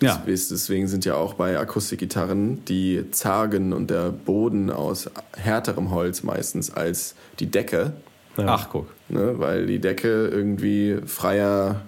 [0.00, 0.16] Ja.
[0.26, 6.22] Des- Deswegen sind ja auch bei Akustikgitarren die Zargen und der Boden aus härterem Holz
[6.22, 7.94] meistens als die Decke,
[8.36, 8.86] Ach, guck.
[9.08, 9.34] ne?
[9.38, 11.80] weil die Decke irgendwie freier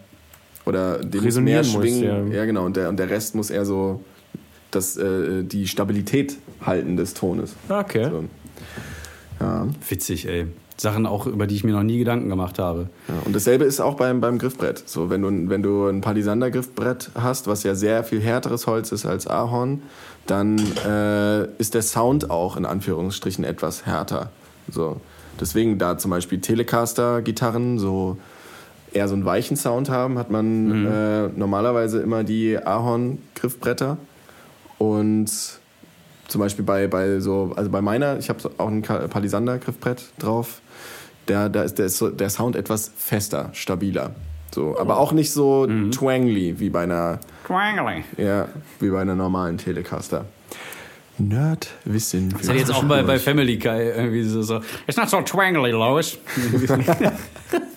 [0.67, 2.33] oder muss Resonieren mehr muss, schwingen.
[2.33, 2.39] ja.
[2.39, 2.45] ja.
[2.45, 2.65] genau.
[2.65, 4.03] Und der, und der Rest muss eher so
[4.71, 7.55] das, äh, die Stabilität halten des Tones.
[7.69, 8.09] Okay.
[8.11, 8.25] So.
[9.41, 9.67] Ja.
[9.89, 10.47] Witzig, ey.
[10.77, 12.89] Sachen auch, über die ich mir noch nie Gedanken gemacht habe.
[13.09, 14.83] Ja, und dasselbe ist auch beim, beim Griffbrett.
[14.87, 19.05] So, wenn du, wenn du ein Palisander-Griffbrett hast, was ja sehr viel härteres Holz ist
[19.05, 19.83] als Ahorn,
[20.27, 24.31] dann äh, ist der Sound auch in Anführungsstrichen etwas härter.
[24.71, 25.01] So.
[25.39, 28.17] Deswegen da zum Beispiel Telecaster-Gitarren so
[28.93, 33.97] eher so einen weichen Sound haben, hat man äh, normalerweise immer die Ahorn-Griffbretter.
[34.79, 35.31] Und
[36.29, 40.61] zum Beispiel bei, bei so, also bei meiner, ich habe auch ein Palisander-Griffbrett drauf,
[41.27, 44.13] da, da ist, der, ist so, der Sound etwas fester, stabiler.
[44.53, 48.05] So, aber auch nicht so twangly wie bei einer, Twangly.
[48.17, 48.49] ja,
[48.81, 50.25] wie bei einer normalen Telecaster.
[51.19, 52.31] Nerdwissen.
[52.31, 55.71] Das hätte jetzt auch bei, bei Family Guy irgendwie so, so It's not so twangly,
[55.71, 56.19] Lois.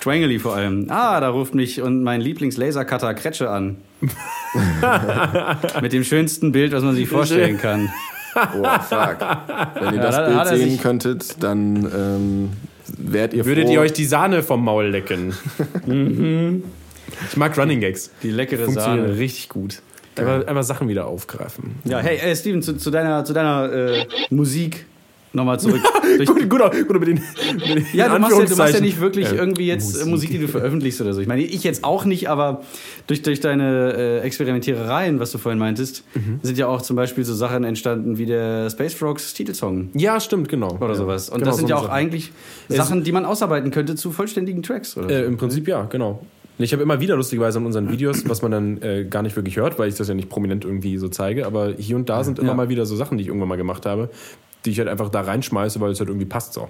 [0.00, 0.86] twangly vor allem.
[0.88, 3.76] Ah, da ruft mich und mein Lieblings-Lasercutter Kretsche an.
[5.82, 7.90] Mit dem schönsten Bild, was man sich vorstellen kann.
[8.34, 9.18] Oh, fuck.
[9.74, 12.50] Wenn ihr Ja, das da Bild sehen könntet, dann ähm,
[12.96, 13.72] wärt ihr Würdet froh.
[13.74, 15.34] ihr euch die Sahne vom Maul lecken?
[15.86, 16.62] Mhm.
[17.28, 18.10] ich mag Running Gags.
[18.22, 19.16] Die leckere Sahne.
[19.18, 19.82] richtig gut.
[20.16, 21.76] Einfach, einfach Sachen wieder aufgreifen.
[21.84, 24.86] Ja, hey, äh, Steven, zu, zu deiner, zu deiner äh, Musik
[25.32, 25.80] nochmal zurück.
[26.26, 27.22] Gut, gut, gut, mit den,
[27.54, 30.06] mit den Ja, du machst ja, du machst ja nicht wirklich Äh, irgendwie jetzt Musik.
[30.08, 31.20] Musik, die du veröffentlichst oder so.
[31.20, 32.62] Ich meine, ich jetzt auch nicht, aber
[33.06, 36.40] durch, durch deine äh, Experimentierereien, was du vorhin meintest, Mhm.
[36.42, 40.48] sind ja auch zum Beispiel so Sachen entstanden wie der Space Frogs Titelsong Ja, stimmt,
[40.48, 40.76] genau.
[40.80, 40.94] oder ja.
[40.94, 41.28] sowas.
[41.28, 41.92] Und Genau, das sind so ja auch Sache.
[41.92, 42.32] eigentlich
[42.68, 44.96] Sachen, die man ausarbeiten könnte zu vollständigen Tracks.
[44.96, 45.24] Oder Äh.
[45.26, 46.22] Im Prinzip ja, genau.
[46.58, 49.56] Ich habe immer wieder lustigerweise in unseren Videos, was man dann äh, gar nicht wirklich
[49.56, 52.38] hört, weil ich das ja nicht prominent irgendwie so zeige, aber hier und da sind
[52.38, 52.54] immer Ja.
[52.54, 54.10] mal wieder so Sachen, die ich irgendwann mal gemacht habe,
[54.64, 56.68] die ich halt einfach da reinschmeiße, weil es halt irgendwie passt so.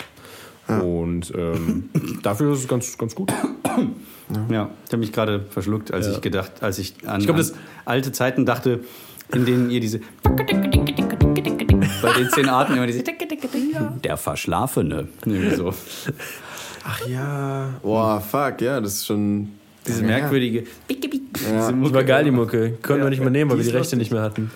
[0.68, 1.91] Und ähm,
[2.22, 3.32] dafür ist es ganz, ganz gut.
[4.49, 6.12] Ja, ich habe mich gerade verschluckt, als Ja.
[6.12, 8.80] ich gedacht, als ich an, Ich glaub, an das- alte Zeiten dachte,
[9.34, 13.03] in denen ihr diese bei den zehn Arten immer diese
[14.05, 15.09] der Verschlafene.
[15.24, 15.72] Irgendwie so.
[16.84, 17.68] Ach ja.
[17.82, 19.51] Boah, fuck, ja, das ist schon.
[19.86, 20.07] Diese Ja.
[20.09, 20.64] merkwürdige.
[20.88, 21.01] Diese
[21.68, 21.95] Die Mucke.
[21.95, 22.72] war geil, die Mucke.
[22.82, 24.51] Konnten Ja, wir nicht mehr nehmen, weil die wir die Rechte nicht mehr hatten.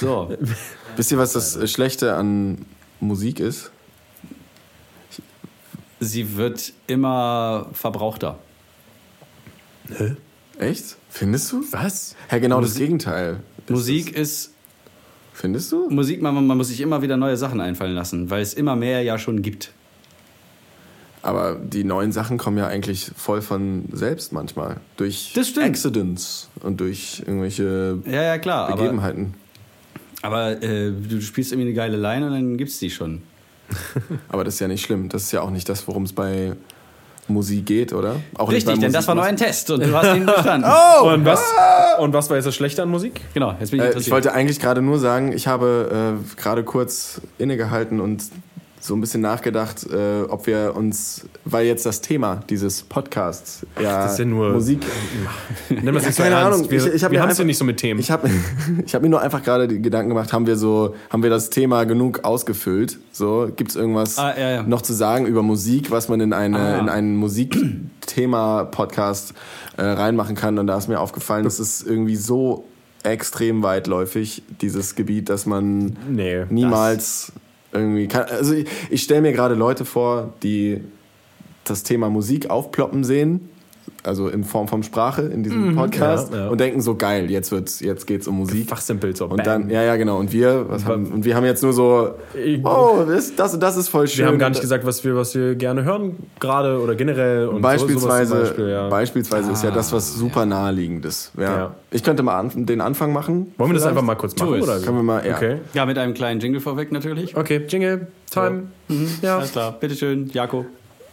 [0.00, 0.36] So,
[0.96, 2.64] Wisst ihr, was das äh, Schlechte an
[3.00, 3.70] Musik ist?
[6.00, 8.38] sie wird immer verbrauchter.
[10.58, 10.96] Echt?
[11.08, 11.64] Findest du?
[11.70, 12.14] Was?
[12.30, 13.40] Ja, genau das Musik- Gegenteil.
[13.66, 14.54] Das Musik Ist, ist
[15.32, 15.88] findest du?
[15.88, 19.02] Musik, man, man muss sich immer wieder neue Sachen einfallen lassen, weil es immer mehr
[19.02, 19.72] ja schon gibt.
[21.24, 24.76] Aber die neuen Sachen kommen ja eigentlich voll von selbst manchmal.
[24.98, 25.32] Durch.
[25.58, 28.68] Accidents und durch irgendwelche Ja, ja, klar.
[28.68, 29.32] Aber, Begebenheiten.
[30.20, 33.22] aber äh, du, spielst irgendwie eine geile Line und dann gibt's die schon.
[34.28, 35.08] Aber das ist ja nicht schlimm.
[35.08, 36.52] Das ist ja auch nicht das, worum es bei
[37.26, 38.16] Musik geht, oder?
[38.36, 40.70] Auch Richtig, denn das war nur ein Test und du hast ihn bestanden.
[41.02, 41.42] Und, was,
[42.00, 43.22] und was war jetzt das Schlechte an Musik?
[43.32, 44.06] Genau, jetzt bin ich Äh, interessiert.
[44.06, 48.24] ich wollte eigentlich gerade nur sagen, ich habe äh, gerade kurz innegehalten und
[48.86, 54.02] so ein bisschen nachgedacht, äh, ob wir uns, weil jetzt das Thema dieses Podcasts ja,
[54.02, 54.84] das ist ja nur- Musik.
[55.70, 56.58] Nimm das Ja, nicht so keine ernst.
[56.58, 56.70] Ahnung.
[56.70, 57.98] Wir, Ich- ich hab wir haben es ja nicht so mit Themen.
[57.98, 58.28] Ich habe
[58.86, 61.48] ich hab mir nur einfach gerade die Gedanken gemacht, haben wir so, haben wir das
[61.48, 62.98] Thema genug ausgefüllt?
[63.10, 64.62] So, gibt es irgendwas Ah, ja, ja.
[64.64, 66.78] noch zu sagen über Musik, was man in eine Ah.
[66.78, 69.32] in einen Musikthema-Podcast
[69.78, 70.58] äh, reinmachen kann?
[70.58, 72.64] Und da ist mir aufgefallen, das ist irgendwie so
[73.02, 77.32] extrem weitläufig, dieses Gebiet, dass man Nee, niemals
[77.74, 78.24] irgendwie kann.
[78.24, 80.80] Also ich, ich stelle mir gerade Leute vor, die
[81.64, 83.48] das Thema Musik aufploppen sehen,
[84.02, 86.48] also in Form von Sprache in diesem Podcast Ja, ja.
[86.48, 88.68] und denken so geil, jetzt wird's, jetzt geht's um Musik.
[88.68, 89.24] Fachsimpelt so.
[89.26, 89.44] Und bam.
[89.44, 90.18] dann, ja, ja, genau.
[90.18, 92.10] Und wir, was haben, und wir haben jetzt nur so,
[92.64, 94.24] oh, das, das, das ist voll schön.
[94.24, 97.48] wir haben gar nicht gesagt, was wir, was wir gerne hören, gerade oder generell.
[97.48, 98.88] Und so- Beispielsweise, sowas zum Beispiel, ja.
[98.88, 101.32] beispielsweise ist ja das, was super naheliegend ist.
[101.38, 101.42] Ja.
[101.56, 101.74] Ja.
[101.90, 103.52] Ich könnte mal an, den Anfang machen.
[103.56, 104.60] Wollen wir das einfach mal kurz machen?
[104.62, 104.80] Oder?
[104.80, 105.36] Können wir mal, ja.
[105.36, 105.58] Okay.
[105.72, 107.36] ja, mit einem kleinen Jingle vorweg natürlich.
[107.36, 108.64] Okay, Jingle, Time.
[109.22, 109.38] Ja.
[109.38, 110.66] Alles klar, bitteschön, Jako.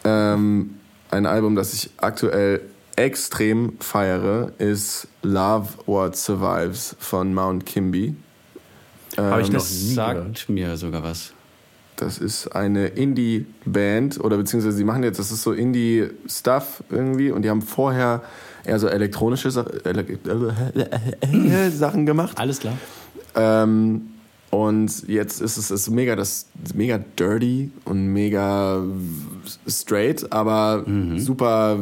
[0.04, 0.72] Ähm,
[1.12, 2.62] ein Album, das ich aktuell
[2.96, 8.16] extrem feiere, ist Love What Survives von Mount Kimby.
[9.18, 10.38] Habe ich Ähm, noch Das nie gehört.
[10.38, 11.34] sagt mir sogar was.
[11.98, 17.44] Das ist eine Indie-Band oder beziehungsweise sie machen jetzt, das ist so Indie-Stuff irgendwie und
[17.44, 18.22] die haben vorher
[18.64, 20.06] eher so elektronische Sa ele
[21.72, 22.38] Sachen gemacht.
[22.40, 22.74] Alles klar.
[23.36, 24.10] Ähm,
[24.52, 28.84] und jetzt ist es ist mega das mega dirty und mega
[29.68, 30.86] straight, aber
[31.18, 31.80] super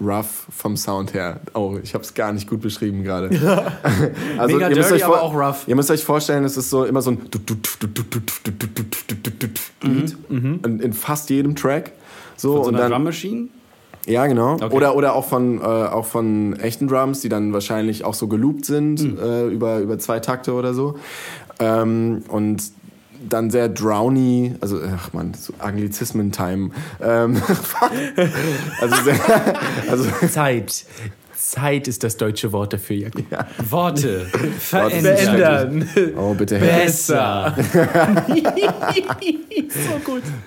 [0.00, 1.40] rough vom Sound her.
[1.54, 3.28] Oh, ich habe es gar nicht gut beschrieben gerade.
[4.38, 5.68] also Mega ihr müsst dirty, euch aber auch rough.
[5.68, 7.18] Ihr müsst euch vorstellen, es ist so immer so ein
[9.80, 11.92] Beat in, in fast jedem Track.
[12.36, 13.48] So, Von so und einer dann Drum Machine?
[14.06, 14.54] Ja, genau.
[14.54, 14.70] Okay.
[14.70, 18.64] Oder, oder auch, von, äh, auch von echten Drums, die dann wahrscheinlich auch so geloopt
[18.64, 19.18] sind Hm.
[19.18, 20.96] äh, über, über zwei Takte oder so.
[21.58, 22.62] Ähm, und
[23.28, 26.70] dann sehr drowny, also ach man, so Anglizismen-Time.
[27.02, 27.42] Ähm,
[28.80, 29.20] also sehr,
[29.90, 30.86] also Zeit.
[31.50, 33.24] Zeit ist das deutsche Wort dafür, Jakob.
[33.70, 34.26] Worte.
[34.60, 35.16] Verändern.
[35.16, 35.88] Verändern.
[36.16, 37.56] oh bitte, Besser.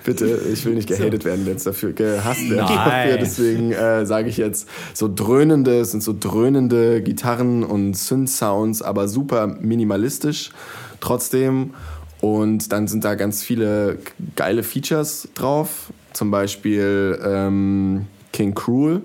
[0.04, 3.18] bitte, ich will nicht gehatet werden jetzt dafür, gehasst werden dafür.
[3.18, 9.06] Deswegen äh, sage ich jetzt so dröhnende, es sind so dröhnende Gitarren und Synth-Sounds, aber
[9.06, 10.52] super minimalistisch
[11.00, 11.74] trotzdem.
[12.22, 13.98] Und dann sind da ganz viele
[14.36, 15.92] geile Features drauf.
[16.14, 19.02] Zum Beispiel ähm, King Cruel.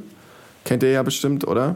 [0.64, 1.76] Kennt ihr ja bestimmt, oder?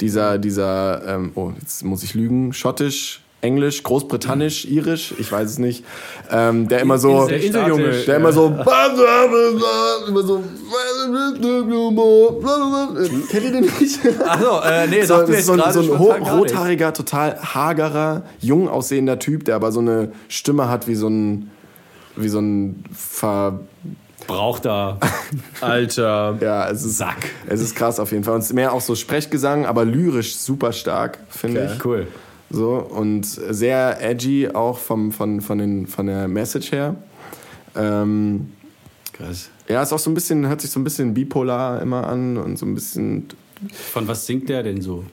[0.00, 5.58] Dieser, dieser, ähm, oh, jetzt muss ich lügen, schottisch, englisch, großbritannisch, irisch, ich weiß es
[5.58, 5.84] nicht.
[6.30, 7.26] Ähm, der immer so.
[7.26, 8.04] Der Inseljunge.
[8.06, 8.46] Der immer so.
[10.08, 10.42] immer so.
[13.30, 14.00] Kennt ihr den nicht?
[14.26, 18.22] Achso, äh, nee, So, das ist jetzt so ein, gerade so ein rothaariger, total hagerer,
[18.40, 21.50] jung aussehender Typ, der aber so eine Stimme hat wie so ein.
[22.16, 23.60] Wie so ein Ver.
[24.30, 24.98] Braucht da.
[25.60, 26.38] Alter.
[26.40, 27.18] Ja, es ist, Sack.
[27.46, 28.34] es ist krass auf jeden Fall.
[28.34, 31.72] Und es ist mehr auch so Sprechgesang, aber lyrisch super stark, finde Okay.
[31.76, 31.84] ich.
[31.84, 32.06] Cool.
[32.50, 36.96] So, und sehr edgy auch vom, von, von, den, von der Message her.
[37.76, 38.52] Ähm,
[39.12, 39.50] Krass.
[39.68, 42.58] ja, ist auch so ein bisschen, hört sich so ein bisschen bipolar immer an und
[42.58, 43.28] so ein bisschen.
[43.92, 45.04] Von was singt der denn so?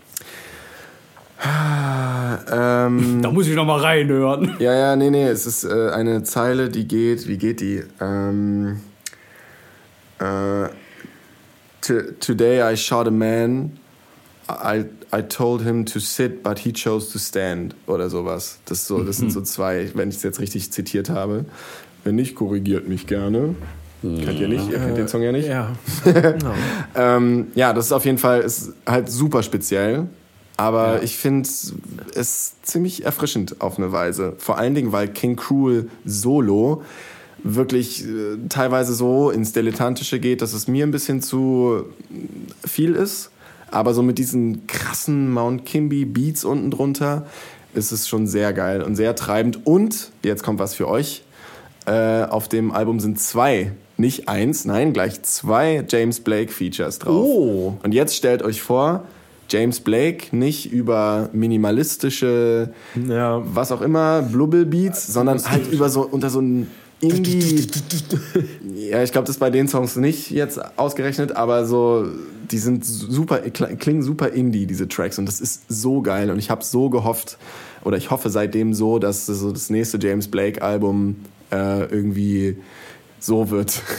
[2.51, 4.55] Ähm, Da muss ich noch mal reinhören.
[4.59, 7.83] ja, ja, nee, nee, es ist äh, eine Zeile, die geht, wie geht die?
[8.01, 8.79] Ähm,
[10.19, 10.69] Äh,
[11.81, 13.77] "To- Today I shot a man.
[14.49, 17.75] I, I told him to sit, but he chose to stand.
[17.85, 18.59] Oder sowas.
[18.65, 21.45] Das, so, das sind so zwei, wenn ich es jetzt richtig zitiert habe.
[22.03, 23.55] Wenn nicht, korrigiert mich gerne.
[24.01, 24.69] Kennt ihr nicht?
[24.69, 25.47] Ihr kennt den Song ja nicht?
[25.47, 25.71] Ja.
[26.95, 30.07] Ähm, ja, das ist auf jeden Fall ist halt super speziell.
[30.55, 31.47] Aber ich finde
[32.15, 34.33] es ziemlich erfrischend auf eine Weise.
[34.39, 36.81] Vor allen Dingen, weil King Cruel solo
[37.43, 41.85] wirklich äh, teilweise so ins Dilettantische geht, dass es mir ein bisschen zu
[42.65, 43.29] viel ist.
[43.69, 47.25] Aber so mit diesen krassen Mount Kimby Beats unten drunter
[47.73, 49.65] ist es schon sehr geil und sehr treibend.
[49.65, 51.23] Und, jetzt kommt was für euch,
[51.85, 57.25] äh, auf dem Album sind zwei, nicht eins, nein, gleich zwei James Blake Features drauf.
[57.25, 57.77] Oh.
[57.83, 59.05] Und jetzt stellt euch vor,
[59.49, 62.73] James Blake nicht über minimalistische,
[63.07, 63.41] Ja.
[63.45, 66.69] was auch immer, Blubbelbeats, sondern halt über so, unter so ein
[66.99, 67.67] Indie.
[68.89, 72.07] ja, ich glaube, das ist bei den Songs nicht jetzt ausgerechnet, aber so,
[72.51, 75.19] die sind super, klingen super Indie, diese Tracks.
[75.19, 76.31] Und das ist so geil.
[76.31, 77.37] Und ich habe so gehofft,
[77.83, 81.17] oder ich hoffe seitdem so, dass so das nächste James Blake-Album
[81.51, 82.57] äh, irgendwie
[83.19, 83.81] so wird.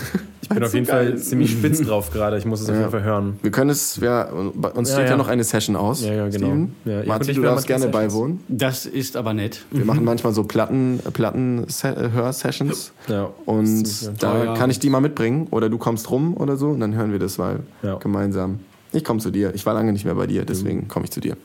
[0.51, 2.39] Ich bin auf jeden Fall ziemlich spitz drauf gerade.
[2.39, 3.39] Ich muss es auf jeden Fall hören.
[3.43, 5.17] Wir können es, ja, bei uns Ja, steht ja, ja.
[5.19, 6.03] noch eine Session aus.
[6.03, 6.47] Ja, ja, genau.
[6.47, 6.75] Steven.
[6.87, 7.93] Ja, Martin, du darfst gerne Sessions.
[7.93, 8.41] beiwohnen.
[8.49, 9.67] Das ist aber nett.
[9.71, 12.93] Wir machen manchmal so Platten, Platten Hör-Sessions.
[13.09, 13.29] Ja.
[13.45, 16.57] Und Das ist ja da kann ich die mal mitbringen oder du kommst rum oder
[16.57, 17.97] so und dann hören wir das mal Ja.
[17.97, 18.61] gemeinsam.
[18.93, 19.55] Ich komme zu dir.
[19.55, 21.37] Ich war lange nicht mehr bei dir, deswegen komme ich zu dir.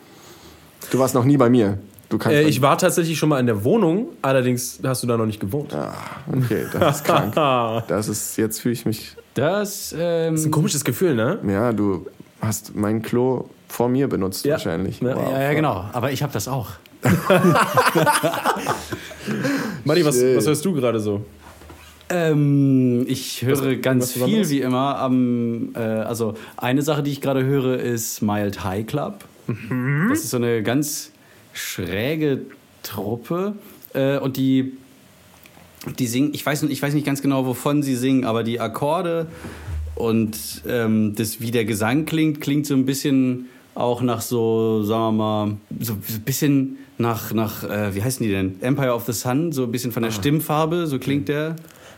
[0.91, 1.77] Du warst noch nie bei mir.
[2.09, 5.17] Du kannst Äh, ich war tatsächlich schon mal in der Wohnung, allerdings hast du da
[5.17, 5.73] noch nicht gewohnt.
[5.73, 5.93] Ah,
[6.31, 7.33] okay, das ist krank.
[7.87, 11.39] Das ist, jetzt fühle ich mich, Das, ähm, Das ist ein komisches Gefühl, ne?
[11.47, 12.05] ja, du
[12.41, 14.53] hast mein Klo vor mir benutzt Ja.
[14.53, 14.99] wahrscheinlich.
[15.01, 15.17] Ja.
[15.31, 15.85] ja, ja, genau.
[15.93, 16.71] Aber ich habe das auch.
[19.83, 21.25] Matti, was, was hörst du gerade so?
[22.09, 24.97] Ähm, ich höre Was- ganz was viel wie immer.
[24.99, 29.23] Am, äh, also eine Sache, die ich gerade höre, ist Mild High Club.
[29.47, 30.07] Mhm.
[30.09, 31.11] Das ist so eine ganz
[31.53, 32.41] schräge
[32.81, 33.53] Truppe
[33.93, 34.73] äh, und die
[35.99, 36.33] die singen.
[36.33, 39.27] Ich weiß ich weiß nicht ganz genau, wovon sie singen, aber die Akkorde
[39.95, 45.01] und ähm, das wie der Gesang klingt, klingt so ein bisschen auch nach so, sagen
[45.01, 48.61] wir mal, so ein bisschen nach, nach äh, wie heißen die denn?
[48.61, 50.15] Empire of the Sun, so ein bisschen von der Ah.
[50.15, 51.55] Stimmfarbe, so klingt der,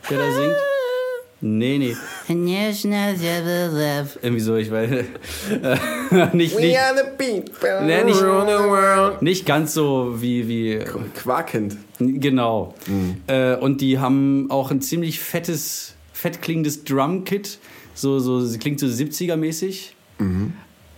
[0.10, 0.56] der da singt.
[1.42, 1.96] Nee, nee.
[4.22, 4.90] Irgendwie so, ich weiß.
[6.34, 7.86] Nicht, nicht, the people.
[7.86, 8.22] nee, nicht,
[9.22, 10.80] nicht ganz so wie, wie
[11.14, 11.78] Quakend.
[12.00, 12.74] Genau.
[13.28, 17.60] Äh, und die haben auch ein ziemlich fettes, fett klingendes Drumkit.
[17.94, 19.94] So, so, sie klingt so 70er-mäßig.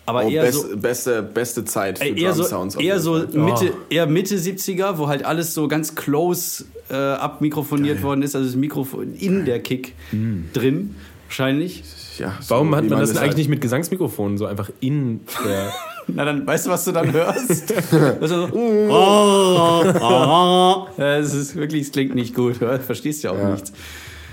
[0.08, 0.78] Aber Oh, eher best, so.
[0.78, 2.78] beste, beste Zeit für Ey, eher so, Drum-Sounds.
[2.78, 3.14] auf eher so.
[3.34, 8.34] Mitte, eher Mitte 70er, wo halt alles so ganz close äh, abmikrofoniert worden ist.
[8.36, 9.94] Also das Mikrofon in der Kick
[10.54, 10.96] drin,
[11.28, 11.84] wahrscheinlich.
[12.18, 15.20] Ja, so Warum hat wie man das eigentlich halt- nicht mit Gesangsmikrofonen so einfach in
[15.46, 15.72] der.
[16.08, 17.70] Na dann, weißt du, was du dann hörst?
[17.92, 20.88] Das ist so, oh, oh.
[20.98, 22.62] Ja, es ist wirklich, es klingt nicht gut.
[22.62, 23.50] Du verstehst ja auch Ja.
[23.52, 23.74] nichts.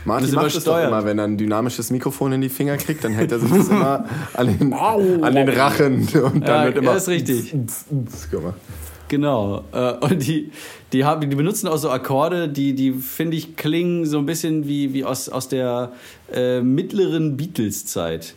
[0.04, 0.88] Martin Das macht es doch übersteuert.
[0.88, 3.68] immer, wenn er ein dynamisches Mikrofon in die Finger kriegt, dann hält er sich das
[3.68, 4.72] immer an den,
[5.24, 6.90] an den Rachen und dann Ja, wird immer.
[6.92, 7.54] ja, ist richtig.
[9.08, 9.64] Genau.
[9.72, 10.50] Äh, Und die,
[10.92, 14.66] die, haben, die benutzen auch so Akkorde, die, die finde ich, klingen so ein bisschen
[14.66, 15.92] wie, wie aus, aus der
[16.32, 18.34] äh, mittleren Beatles-Zeit.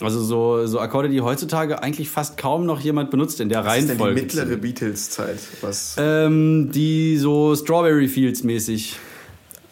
[0.00, 3.78] Also so, so Akkorde, die heutzutage eigentlich fast kaum noch jemand benutzt in der Was
[3.78, 4.20] ist denn die Reihenfolge.
[4.22, 5.38] mittlere Beatles-Zeit?
[5.62, 5.96] Was?
[5.98, 8.96] ähm, die so Strawberry Fields mäßig.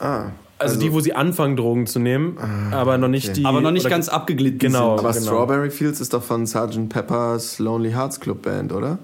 [0.01, 0.27] ah.
[0.65, 2.37] Also, die, wo sie anfangen, Drogen zu nehmen,
[2.73, 3.41] aber noch nicht okay.
[3.41, 3.45] die.
[3.45, 4.97] Aber noch nicht ganz abgeglitten Genau.
[4.97, 5.07] sind.
[5.07, 5.25] Aber genau.
[5.27, 6.89] Strawberry Fields ist doch von Sgt.
[6.89, 8.99] Pepper's Lonely Hearts Club Band, oder?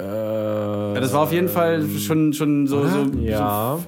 [0.00, 0.04] Äh,
[0.94, 3.78] Ja, das war auf jeden Fall schon, schon so, so, ja.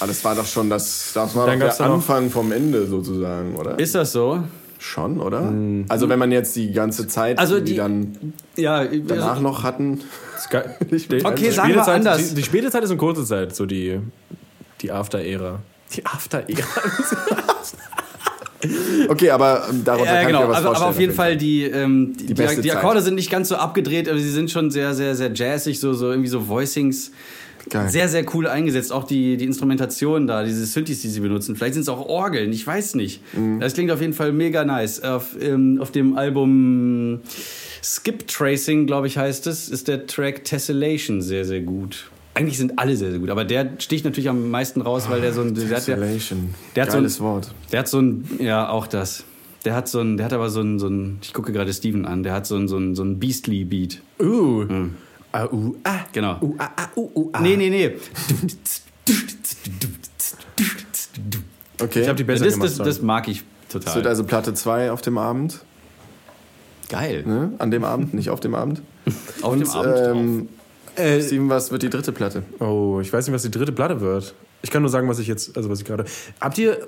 [0.00, 3.54] Ah, das war doch schon das, das war Dann doch der Anfang vom Ende sozusagen,
[3.56, 3.72] oder?
[3.72, 3.76] so.
[3.76, 4.42] Ist das so?
[4.78, 5.52] Schon, oder?
[5.88, 8.16] Also wenn man jetzt die ganze Zeit, Also die, die- dann
[8.56, 10.00] Ja, danach also, noch hatten,
[10.50, 12.28] Okay, die sagen wir späte Zeit- anders.
[12.30, 14.00] Die, die späte Zeit ist eine kurze Zeit, so die,
[14.80, 15.60] die After-Ära.
[15.94, 16.66] Die After-Ära.
[19.08, 20.42] Okay, aber ähm, darunter Ja, kann genau.
[20.42, 20.90] ich mir was aber, aber vorstellen.
[20.94, 22.76] auf jeden Fall die, ähm, die, die, die Zeit.
[22.76, 25.92] Akkorde sind nicht ganz so abgedreht, aber sie sind schon sehr, sehr, sehr jazzig, so,
[25.94, 27.10] so irgendwie so Voicings.
[27.70, 27.88] Geil.
[27.88, 28.92] Sehr, sehr cool eingesetzt.
[28.92, 31.54] Auch die, die Instrumentation da, diese Synthes, die sie benutzen.
[31.54, 33.20] Vielleicht sind es auch Orgeln, ich weiß nicht.
[33.36, 33.60] Mhm.
[33.60, 35.00] Das klingt auf jeden Fall mega nice.
[35.02, 37.20] Auf, ähm, auf dem Album
[37.82, 42.10] Skip Tracing, glaube ich, heißt es, ist der Track Tessellation sehr, sehr gut.
[42.34, 45.32] Eigentlich sind alle sehr, sehr gut, aber der sticht natürlich am meisten raus, weil der
[45.32, 45.54] so ein.
[45.54, 46.54] Der hat, ja, Tessellation.
[46.74, 47.54] der hat so ein- Geiles Wort.
[47.72, 49.24] der hat so ein, ja, auch das.
[49.64, 52.06] Der hat so ein, der hat aber so ein, so ein ich gucke gerade Steven
[52.06, 54.00] an, der hat so ein, so ein, so ein Beastly-Beat.
[54.20, 54.66] Uh.
[55.30, 56.00] Ah, uh, ah.
[56.12, 56.38] Genau.
[56.40, 57.40] Uh, ah, ah, uh, uh, ah.
[57.40, 57.96] Nee, nee, nee.
[61.80, 62.02] Okay.
[62.02, 62.70] Ich habe die besser Das, gemacht.
[62.70, 63.88] das, das mag ich Total.
[63.88, 65.64] Es wird also Platte 2 auf dem Abend.
[66.90, 67.24] Geil.
[67.26, 67.52] Ne?
[67.58, 68.82] An dem Abend, nicht auf dem Abend.
[69.40, 70.61] Auf dem Abend drauf.
[70.96, 72.42] Äh, Steven, was wird die dritte Platte?
[72.58, 74.34] oh, ich weiß nicht, was die dritte Platte wird.
[74.62, 76.04] Ich kann nur sagen, was ich jetzt, also was ich gerade.
[76.40, 76.86] Habt ihr,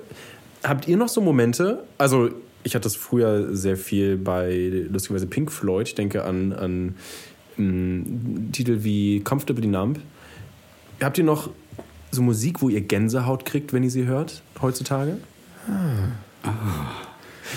[0.63, 1.83] habt ihr noch so Momente?
[1.97, 2.29] Also,
[2.63, 5.87] ich hatte das früher sehr viel bei, lustigerweise, Pink Floyd.
[5.87, 6.95] Ich denke an, an
[7.57, 9.99] mh, Titel wie Comfortably Numb.
[11.01, 11.49] Habt ihr noch
[12.11, 15.17] so Musik, wo ihr Gänsehaut kriegt, wenn ihr sie hört, heutzutage?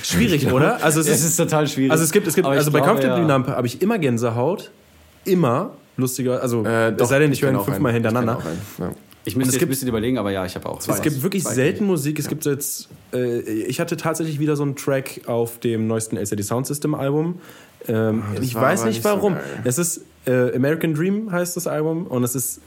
[0.03, 0.82] Schwierig, oder?
[0.82, 1.92] Also es Es ist, ist total schwierig.
[1.92, 3.38] also es gibt, es gibt, also bei glaube, Comfortably ja.
[3.38, 4.70] Numb habe ich immer Gänsehaut,
[5.24, 7.90] immer lustiger, also Äh, es sei denn, ich höre ihn fünfmal.
[7.92, 8.38] Ich hintereinander.
[8.38, 8.59] einen,
[8.90, 8.96] Ja.
[9.24, 10.80] Ich müsste es jetzt gibt- ein bisschen überlegen, aber ja, ich habe auch.
[10.88, 12.18] Es gibt wirklich Zwei selten Musik.
[12.18, 16.42] Es gibt jetzt, äh, ich hatte tatsächlich wieder so einen Track auf dem neuesten LCD
[16.42, 17.38] Sound System Album.
[17.86, 19.34] Ähm, das ich weiß nicht nicht so warum.
[19.34, 19.42] geil.
[19.64, 22.61] es ist äh, American Dream heißt das Album und es ist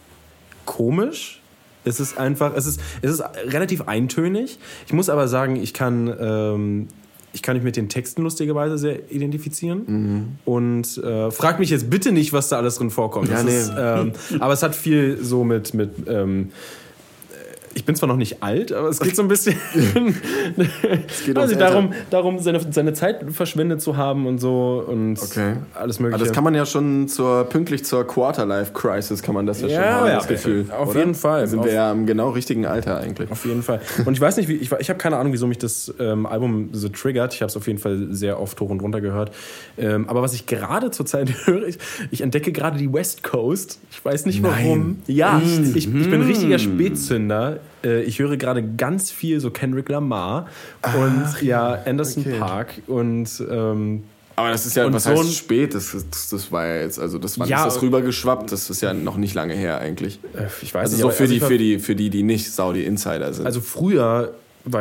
[0.65, 1.41] komisch.
[1.83, 4.59] Es ist einfach, es ist, es ist relativ eintönig.
[4.85, 6.87] Ich muss aber sagen, ich kann, ähm,
[7.33, 9.83] ich kann mich mit den Texten lustigerweise sehr identifizieren.
[9.87, 10.25] Mhm.
[10.45, 13.29] Und äh, frag mich jetzt bitte nicht, was da alles drin vorkommt.
[13.29, 13.57] Ja, nee.
[13.57, 16.51] ist, ähm, aber es hat viel so mit, mit ähm,
[17.73, 19.55] ich bin zwar noch nicht alt, aber es geht so ein bisschen
[21.25, 25.53] geht also darum, darum seine, seine Zeit verschwendet zu haben und so und Okay.
[25.73, 26.25] alles Aber mögliche.
[26.25, 29.91] das kann man ja schon zur, pünktlich zur Quarterlife-Crisis kann man das ja, schon Ja,
[29.91, 30.65] haben, ja, das Gefühl.
[30.77, 30.99] auf oder?
[30.99, 31.41] jeden Fall.
[31.41, 33.31] Da sind Auf- wir ja im genau richtigen Alter eigentlich.
[33.31, 33.81] Auf jeden Fall.
[34.05, 36.69] Und ich weiß nicht, wie ich, ich habe keine Ahnung, wieso mich das ähm, Album
[36.73, 37.33] so triggert.
[37.33, 39.31] Ich habe es auf jeden Fall sehr oft hoch und runter gehört.
[39.77, 41.77] Ähm, aber was ich gerade zurzeit höre, ich,
[42.11, 43.79] ich entdecke gerade die West Coast.
[43.91, 44.99] Ich weiß nicht warum.
[45.07, 47.59] Ja, ich, ich bin ein richtiger Spätzünder.
[47.83, 50.47] Äh, ich höre gerade ganz viel so Kendrick Lamar
[50.95, 52.39] und ja Anderson okay.
[52.39, 54.03] Park und ähm,
[54.35, 55.75] Aber das ist ja, Und was so heißt spät?
[55.75, 58.81] Das, das, das war ja jetzt, also das war Ja, ist das rübergeschwappt, das ist
[58.81, 60.19] ja noch nicht lange her eigentlich.
[60.35, 61.01] äh, ich weiß Also nicht.
[61.01, 63.45] so für, also die, für, die, für die, die nicht Saudi Insider sind.
[63.45, 64.33] Also früher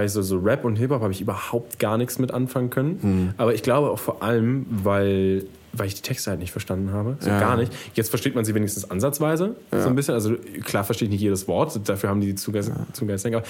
[0.05, 2.99] ich so, so Rap und Hip-Hop habe ich überhaupt gar nichts mit anfangen können.
[3.01, 3.35] Hm.
[3.39, 7.17] Aber ich glaube auch vor allem, weil, weil ich die Texte halt nicht verstanden habe.
[7.21, 7.41] So Ja.
[7.41, 7.73] gar nicht.
[7.95, 9.57] Jetzt versteht man sie wenigstens ansatzweise.
[9.71, 10.15] So ein bisschen.
[10.15, 11.81] Also klar verstehe ich nicht jedes Wort.
[11.89, 13.39] Dafür haben die Zugeist, Zugeistdenker.
[13.39, 13.47] Aber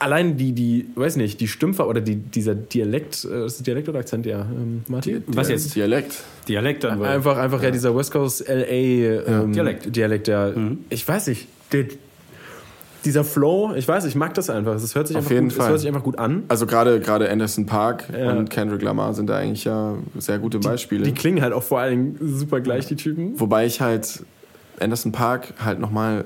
[0.00, 3.88] allein die, die, weiß nicht, die Stümpfer oder die, dieser Dialekt, äh, ist das Dialekt
[3.88, 5.22] oder Akzent, ja, ähm, Martin?
[5.28, 5.76] Was jetzt?
[5.76, 6.22] Dialekt.
[6.48, 7.02] Dialekt dann.
[7.02, 7.70] Einfach, einfach ja.
[7.70, 9.94] dieser West Coast LA ähm, Dialekt.
[9.94, 10.54] Dialekt, der,
[10.88, 11.84] ich weiß nicht, der,
[13.04, 14.74] dieser Flow, ich weiß, ich mag das einfach.
[14.74, 15.66] Es hört sich Auf einfach jeden gut, Fall.
[15.66, 16.44] Es hört sich einfach gut an.
[16.48, 18.30] Also gerade gerade Anderson Park Ja.
[18.32, 21.04] und Kendrick Lamar sind da eigentlich ja sehr gute Beispiele.
[21.04, 23.38] Die klingen halt auch vor allen Dingen super gleich, die Typen.
[23.40, 24.24] Wobei ich halt
[24.78, 26.24] Anderson Park halt nochmal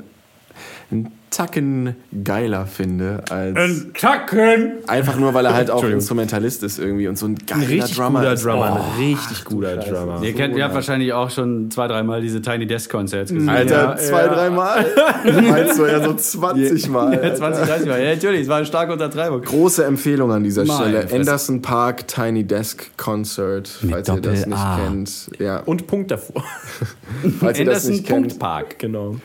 [0.91, 4.75] einen Tacken geiler finde als Tacken!
[4.87, 5.83] einfach nur, weil er halt auch.
[5.85, 8.45] Instrumentalist ist irgendwie und so ein geiler Ein richtig Drummer guter ist.
[8.45, 10.23] Drummer, Oh, ein richtig guter Drummer.
[10.23, 13.49] Ihr, kennt, ihr habt wahrscheinlich auch schon zwei, dreimal diese Tiny Desk Concerts gesehen.
[13.49, 14.29] Alter, Ja, zwei, ja.
[14.35, 14.87] dreimal.
[15.51, 17.15] Meinst du ja so 20 Mal.
[17.15, 17.37] Ja, Alter.
[17.37, 18.03] 20, 30 Mal.
[18.05, 19.43] Ja, natürlich, es war eine starke Untertreibung.
[19.43, 21.03] Große Empfehlung an dieser Meine Stelle.
[21.03, 21.17] Fresse.
[21.17, 24.81] Anderson Park Tiny Desk Concert, falls ihr das nicht Doppel-A.
[24.85, 25.31] kennt.
[25.39, 26.45] Ja, Und Punkt davor.
[27.41, 28.79] falls ihr das Anderson nicht kennt, Punkt Park.
[28.79, 29.17] genau.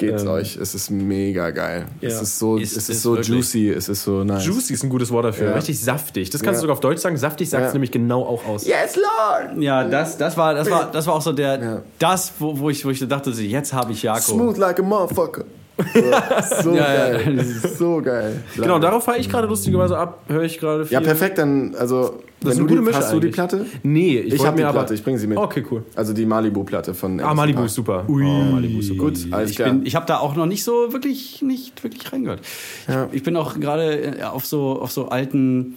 [0.00, 0.56] Geht's Ähm, euch.
[0.56, 1.84] Es ist mega geil.
[2.00, 2.20] Es ja.
[2.22, 3.28] ist so, Ist es es ist so wirklich.
[3.28, 4.44] juicy, es ist so nice.
[4.44, 5.50] Juicy ist ein gutes Wort dafür.
[5.50, 5.54] Ja.
[5.54, 6.30] Richtig saftig.
[6.30, 6.60] Das kannst Ja.
[6.60, 7.16] du sogar auf Deutsch sagen.
[7.16, 7.72] Saftig sagt es Ja.
[7.74, 8.66] nämlich genau auch aus.
[8.66, 9.62] Yes, Lord!
[9.62, 11.82] Ja, das, das, war, das, war, das war auch so der, Ja.
[12.00, 14.22] das, wo, wo, ich, wo ich dachte, so, jetzt habe ich Jakob.
[14.22, 15.44] Smooth like a motherfucker.
[16.62, 17.12] So Ja, ja.
[17.18, 17.44] geil.
[17.78, 18.42] So geil.
[18.56, 20.20] Genau, darauf fahre ich gerade lustigerweise ab.
[20.28, 20.92] Höre ich gerade viel.
[20.94, 23.28] Ja, perfekt, dann, also, Das ist wenn eine du gute die, Mische hast du die.
[23.28, 23.66] Platte?
[23.82, 24.94] Nee, ich, Ich, wollte hab die mir Platte, aber.
[24.94, 25.36] ich bringe sie mit.
[25.38, 25.84] Okay, cool.
[25.94, 28.04] Also die Malibu-Platte von Ah, Malibu ist super.
[28.08, 28.24] Ui.
[28.24, 29.04] Oh, Malibu ist super.
[29.04, 29.68] Gut, alles Ich, klar.
[29.70, 32.40] bin, ich habe da auch noch nicht so wirklich, nicht wirklich reingehört.
[32.88, 33.08] Ja.
[33.10, 35.76] Ich, ich bin auch gerade äh, auf so, auf so alten,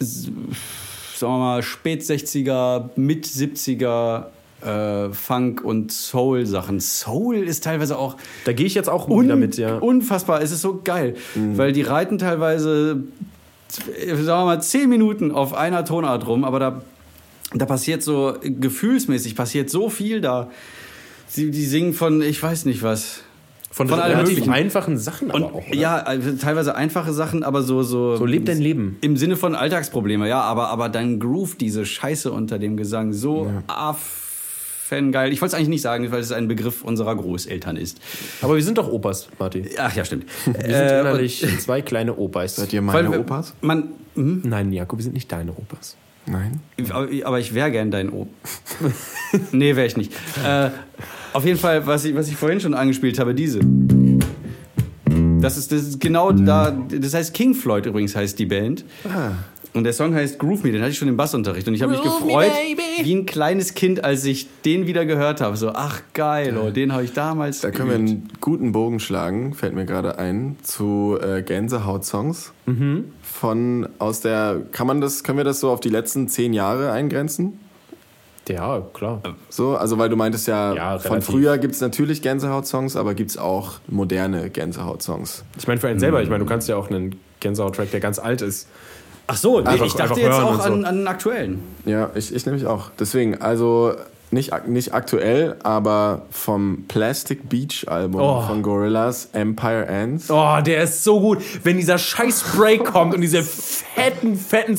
[0.00, 4.26] sagen wir mal, spät 60er, mit 70er
[4.62, 6.80] äh, Funk- und Soul-Sachen.
[6.80, 9.76] Soul ist teilweise auch Da gehe ich jetzt auch un wieder mit, ja.
[9.78, 10.42] unfassbar.
[10.42, 11.56] Es ist so geil, Mhm.
[11.58, 13.04] weil die reiten teilweise,
[13.68, 16.82] sagen wir mal, zehn Minuten auf einer Tonart rum, aber da,
[17.54, 20.50] da passiert so gefühlsmäßig passiert so viel da.
[21.28, 23.22] Sie, die singen von, ich weiß nicht was.
[23.72, 24.52] Von, Von relativ Möglichen.
[24.52, 25.66] einfachen Sachen Und aber auch.
[25.66, 25.74] Oder?
[25.76, 28.96] ja, also teilweise einfache Sachen, aber so so So lebt dein Leben.
[29.02, 33.50] im Sinne von Alltagsprobleme, ja, aber aber dein Groove, diese Scheiße unter dem Gesang, so
[34.86, 35.32] affengeil.
[35.32, 37.98] Ich wollte es eigentlich nicht sagen, weil es ein Begriff unserer Großeltern ist.
[38.40, 39.66] Aber wir sind doch Opas, Martin.
[39.78, 40.26] Ach ja, stimmt.
[40.44, 42.56] Wir sind Äh, innerlich zwei kleine Opas.
[42.56, 43.54] Seid ihr meine wir- Opas?
[43.60, 44.42] Man, hm?
[44.44, 45.96] Nein, Jakob, wir sind nicht deine Opas.
[46.28, 46.60] Nein.
[47.24, 48.28] aber, ich wäre gern dein Op.
[49.52, 50.12] nee, wäre ich nicht.
[50.44, 50.70] Äh,
[51.32, 53.60] auf jeden Fall, was ich, was ich vorhin schon angespielt habe, diese.
[55.40, 56.70] Das ist, das ist genau da.
[56.90, 58.84] Das heißt King Floyd übrigens heißt die Band.
[59.04, 59.32] Ah.
[59.76, 61.68] Und der Song heißt Groove Me, den hatte ich schon im Bassunterricht.
[61.68, 63.04] Und ich habe mich me, gefreut, baby.
[63.04, 65.58] wie ein kleines Kind, als ich den wieder gehört habe.
[65.58, 69.52] So, ach geil, oh, den habe ich damals Da können wir einen guten Bogen schlagen,
[69.52, 72.54] fällt mir gerade ein, zu äh, Gänsehaut-Songs.
[72.64, 73.12] Mhm.
[73.20, 76.90] Von aus der, kann man das, können wir das so auf die letzten zehn Jahre
[76.92, 77.60] eingrenzen?
[78.48, 79.20] Ja, klar.
[79.50, 83.30] So, also weil du meintest ja, Ja, von früher gibt es natürlich Gänsehaut-Songs, aber gibt
[83.30, 85.44] es auch moderne Gänsehaut-Songs.
[85.58, 88.18] Ich meine, für einen selber, ich meine, du kannst ja auch einen Gänsehaut-Track, der ganz
[88.18, 88.68] alt ist.
[89.28, 90.62] Ach so, nee, Einfach- ich dachte jetzt auch so.
[90.72, 91.60] an, an aktuellen.
[91.84, 92.90] Ja, ich, ich nämlich auch.
[92.98, 93.92] Deswegen, also
[94.30, 98.40] nicht, nicht aktuell, aber vom Plastic Beach Album Oh.
[98.42, 100.30] von Gorillaz, Empire Ends.
[100.30, 101.38] Oh, der ist so gut.
[101.64, 104.76] Wenn dieser scheiß Break kommt und diese fetten, fetten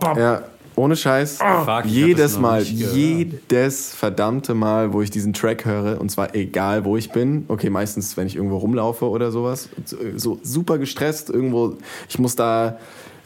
[0.00, 0.18] bam.
[0.18, 0.42] Ja,
[0.76, 1.40] ohne Scheiß.
[1.40, 6.96] Hab jedes Mal, jedes verdammte Mal, wo ich diesen Track höre, und zwar egal, wo
[6.96, 7.44] ich bin.
[7.48, 9.68] Okay, meistens, wenn ich irgendwo rumlaufe oder sowas.
[9.84, 11.76] So, so super gestresst, irgendwo.
[12.08, 12.78] Ich muss da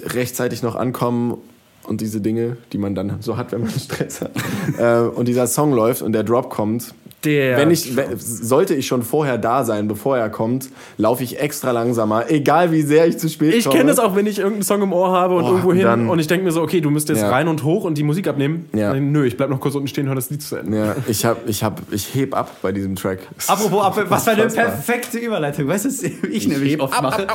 [0.02, 1.38] rechtzeitig noch ankommen
[1.86, 4.32] und diese Dinge, die man dann so hat, wenn man Stress hat.
[4.78, 6.94] äh, und dieser Song läuft und der Drop kommt.
[7.24, 7.56] Der.
[7.56, 10.68] Wenn ich, wenn, sollte ich schon vorher da sein, bevor er kommt,
[10.98, 13.76] laufe ich extra langsamer, egal wie sehr ich zu spät ich komme.
[13.78, 16.18] kenne das auch, wenn ich irgendeinen Song im Ohr habe und Oh, irgendwo hin und
[16.18, 17.30] ich denke mir so, okay, du müsst jetzt Ja.
[17.30, 18.68] rein und hoch und die Musik abnehmen.
[18.74, 18.92] Ja.
[18.92, 20.76] Dann, Nö, ich bleib noch kurz unten stehen und höre das Lied zu Ende.
[20.76, 23.20] Ja, ich hab, ich hab, ich heb ab bei diesem Track.
[23.46, 25.66] Apropos, ab, was für eine perfekte Überleitung.
[25.68, 27.26] Weißt du, was ich, nämlich heb oft mache?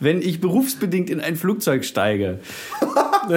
[0.00, 2.40] Wenn ich berufsbedingt in ein Flugzeug steige,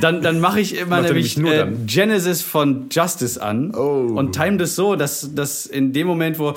[0.00, 1.66] dann, dann mache ich immer er nämlich äh.
[1.86, 4.12] Genesis von Justice an Oh.
[4.16, 6.54] und time das so, dass, dass in dem Moment, wo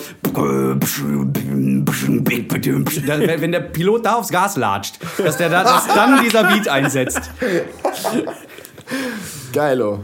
[3.41, 7.21] wenn der Pilot da aufs Gas latscht, dass, der da, dass dann dieser Beat einsetzt.
[9.53, 9.99] Geilo.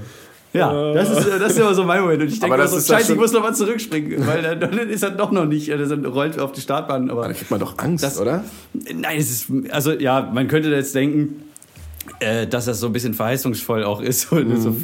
[0.53, 2.21] Ja, das ist, das ist immer so mein Moment.
[2.23, 5.11] Und ich denke mir so, scheiße, ich muss noch mal zurückspringen, weil dann, ist er
[5.11, 7.11] doch noch nicht, äh, dann rollt auf die Startbahn.
[7.11, 8.43] Aber Da kriegt man doch Angst, Das- oder?
[8.73, 11.43] Nein, es ist, also ja, man könnte jetzt denken,
[12.19, 14.75] äh, dass das so ein bisschen verheißungsvoll auch ist, und so,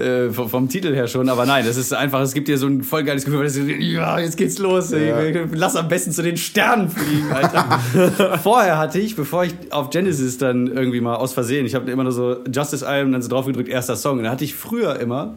[0.00, 2.82] äh, vom, Titel her schon, aber nein, das ist einfach, es gibt dir so ein
[2.82, 6.36] voll geiles Gefühl, weil ist, ja, jetzt geht's los, ey, lass am besten zu den
[6.36, 8.38] Sternen fliegen, Alter.
[8.42, 12.04] Vorher hatte ich, bevor ich auf Genesis dann irgendwie mal aus Versehen, ich habe immer
[12.04, 14.98] nur so Justice Album, dann so drauf gedrückt, erster Song, und da hatte ich früher
[14.98, 15.34] immer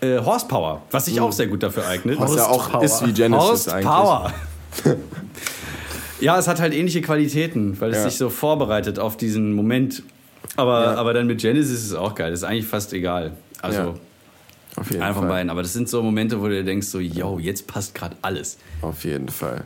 [0.00, 2.18] äh, Horsepower, was sich auch sehr gut dafür eignet.
[2.18, 2.84] Was ja auch Horsepower.
[2.84, 3.88] ist wie Genesis eigentlich.
[3.88, 4.32] Horsepower.
[6.20, 8.04] ja, es hat halt ähnliche Qualitäten, weil es Ja.
[8.04, 10.02] sich so vorbereitet auf diesen Moment.
[10.56, 10.94] Aber, Ja.
[10.96, 12.30] aber dann mit Genesis ist es auch geil.
[12.30, 13.32] Das ist eigentlich fast egal.
[13.62, 13.94] Also Ja,
[14.76, 15.30] Auf jeden einer von Fall.
[15.30, 15.50] beiden.
[15.50, 18.58] Aber das sind so Momente, wo du dir denkst, so, yo, jetzt passt gerade alles.
[18.82, 19.64] Auf jeden Fall.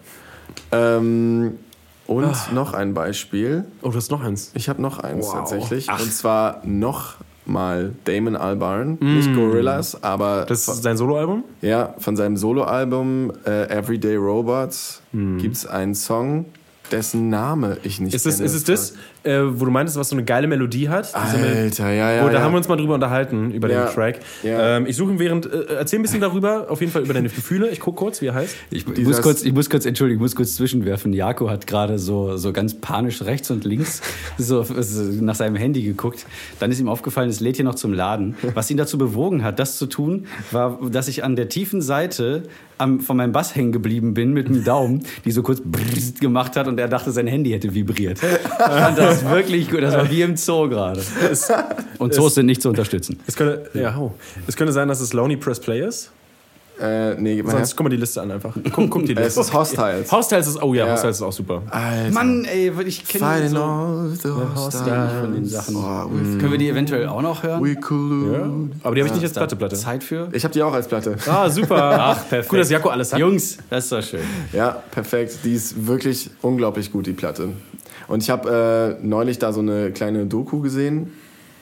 [0.72, 1.58] Ähm,
[2.06, 2.36] und Ah.
[2.52, 3.64] noch ein Beispiel.
[3.82, 4.50] Oh, du hast noch eins.
[4.54, 5.34] Ich habe noch eins Wow.
[5.34, 5.88] tatsächlich.
[5.90, 8.98] Und zwar noch mal Damon Albarn.
[9.00, 10.48] Nicht Gorillaz, aber Mm.
[10.48, 11.44] Das ist sein Soloalbum?
[11.62, 16.46] ja, von seinem Soloalbum äh, Everyday Robots gibt es einen Song,
[16.90, 18.46] dessen Name ich nicht Ist es, kenne.
[18.46, 18.94] ist es das,
[19.24, 21.14] äh, wo du meintest, was so eine geile Melodie hat?
[21.14, 22.24] Alter, ja, ja.
[22.24, 22.40] Oh, da ja.
[22.42, 23.86] haben wir uns mal drüber unterhalten, über Ja.
[23.86, 24.20] den Track.
[24.42, 24.76] Ja.
[24.76, 27.28] Ähm, ich suche ihn während, äh, erzähl ein bisschen darüber, auf jeden Fall über deine
[27.28, 27.68] Gefühle.
[27.70, 28.54] Ich gucke kurz, wie er heißt.
[28.70, 31.12] Ich Dieses- muss, kurz, ich muss kurz, entschuldigen, ich muss kurz zwischenwerfen.
[31.12, 34.00] Jako hat gerade so, so ganz panisch rechts und links
[34.38, 36.24] so, so nach seinem Handy geguckt.
[36.60, 38.36] Dann ist ihm aufgefallen, es lädt hier noch zum Laden.
[38.54, 42.44] Was ihn dazu bewogen hat, das zu tun, war, dass ich an der tiefen Seite
[42.78, 45.60] am, von meinem Bass hängen geblieben bin mit dem Daumen, die so kurz
[46.20, 48.20] gemacht hat und er dachte, sein Handy hätte vibriert.
[48.88, 49.82] Und das ist wirklich gut.
[49.82, 51.02] Das war wie im Zoo gerade.
[51.98, 53.18] Und Zoos sind nicht zu unterstützen.
[53.26, 54.12] Es könnte, ja, oh.
[54.46, 56.10] es könnte sein, dass es Lonely Press Play ist.
[56.80, 57.74] Äh, nee, gib mal Sonst her.
[57.76, 58.54] guck mal die Liste an einfach.
[58.72, 59.40] Guck, guck die Äh, es Liste.
[59.40, 60.12] ist Hostiles.
[60.12, 60.92] Hostiles ist, oh ja, Ja.
[60.92, 61.62] Hostiles ist auch super.
[61.70, 62.12] Alter.
[62.12, 64.12] Mann, ey, ich kenne so, all
[64.54, 65.12] hostiles.
[65.20, 65.74] von den Sachen.
[65.74, 67.64] Oh, Können wir die eventuell auch noch hören?
[67.64, 68.70] we collude.
[68.84, 69.74] Aber die habe ich nicht als Platte, Platte.
[69.74, 70.28] Zeit für?
[70.32, 71.16] Ich habe die auch als Platte.
[71.26, 71.76] Ah, super.
[72.00, 72.48] Ach, perfekt.
[72.48, 73.18] Gut, dass Jaco alles hat.
[73.18, 74.20] Jungs, das ist doch schön.
[74.52, 75.38] Ja, perfekt.
[75.42, 77.48] Die ist wirklich unglaublich gut, die Platte.
[78.08, 81.12] Und ich habe äh, neulich da so eine kleine Doku gesehen.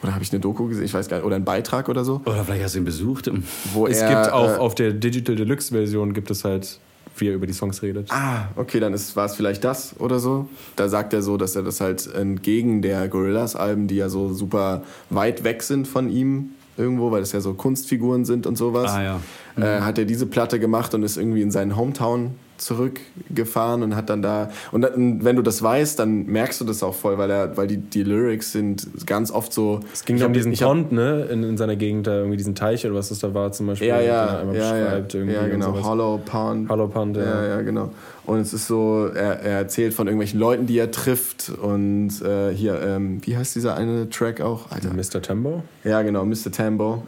[0.02, 0.84] Oder habe ich eine Doku gesehen?
[0.84, 1.26] Ich weiß gar nicht.
[1.26, 2.20] Oder einen Beitrag oder so.
[2.24, 3.30] Oder vielleicht hast du ihn besucht.
[3.72, 6.78] Wo Es er, gibt auch Äh, auf der Digital Deluxe Version gibt es halt,
[7.16, 8.10] wie er über die Songs redet.
[8.12, 10.48] ah, okay, dann ist- war es vielleicht das oder so.
[10.76, 14.82] Da sagt er so, dass er das halt entgegen der Gorillaz-Alben, die ja so super
[15.10, 19.02] weit weg sind von ihm irgendwo, weil das ja so Kunstfiguren sind und sowas, Ah,
[19.02, 19.20] ja.
[19.58, 24.10] äh, hat er diese Platte gemacht und ist irgendwie in seinen Hometown zurückgefahren und hat
[24.10, 27.30] dann da und dann, wenn du das weißt, dann merkst du das auch voll, weil
[27.30, 29.80] er, weil die, die Lyrics sind ganz oft so.
[29.92, 32.94] Es ging um diesen Pond, ne, in, in seiner Gegend, da irgendwie diesen Teich oder
[32.94, 33.88] was das da war zum Beispiel.
[33.88, 35.82] Ja, den er ja, ja, ja, ja, und genau.
[35.82, 36.68] Hollow Pond.
[36.68, 37.24] Hollow Pond, ja.
[37.24, 37.90] Ja, ja, genau.
[38.24, 42.52] Und es ist so, er, er erzählt von irgendwelchen Leuten, die er trifft und äh,
[42.52, 44.70] hier, ähm, wie heißt dieser eine Track auch?
[44.70, 44.92] Alter.
[44.92, 45.22] Mr.
[45.22, 45.62] Tembo.
[45.84, 46.50] Ja, genau, Mr.
[46.50, 47.04] Tambo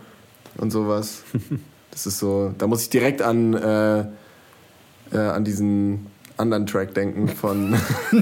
[0.57, 1.23] und sowas.
[1.91, 4.05] Das ist so, da muss ich direkt an, äh,
[5.13, 6.07] äh, an diesen
[6.37, 7.75] anderen Track denken von.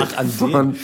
[0.00, 0.32] Ach, an den.
[0.32, 0.74] von,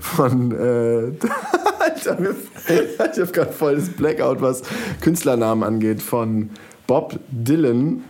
[0.00, 1.12] von äh,
[1.78, 2.34] Alter, mir-
[2.68, 4.62] ich habe gerade voll das Blackout, was
[5.00, 6.50] Künstlernamen angeht, von
[6.86, 8.04] Bob Dylan,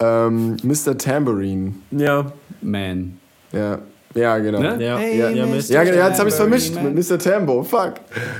[0.00, 0.98] ähm, Mr.
[0.98, 1.74] Tambourine.
[1.90, 3.18] Ja, Man.
[3.52, 3.78] Ja,
[4.14, 4.60] ja genau.
[4.60, 4.84] Ne?
[4.84, 5.46] ja, Hey, ja, ja.
[5.46, 6.94] Ja, genau, ja, jetzt habe ich es vermischt Man.
[6.94, 7.18] mit Mr.
[7.18, 7.62] Tambo.
[7.62, 7.94] Fuck.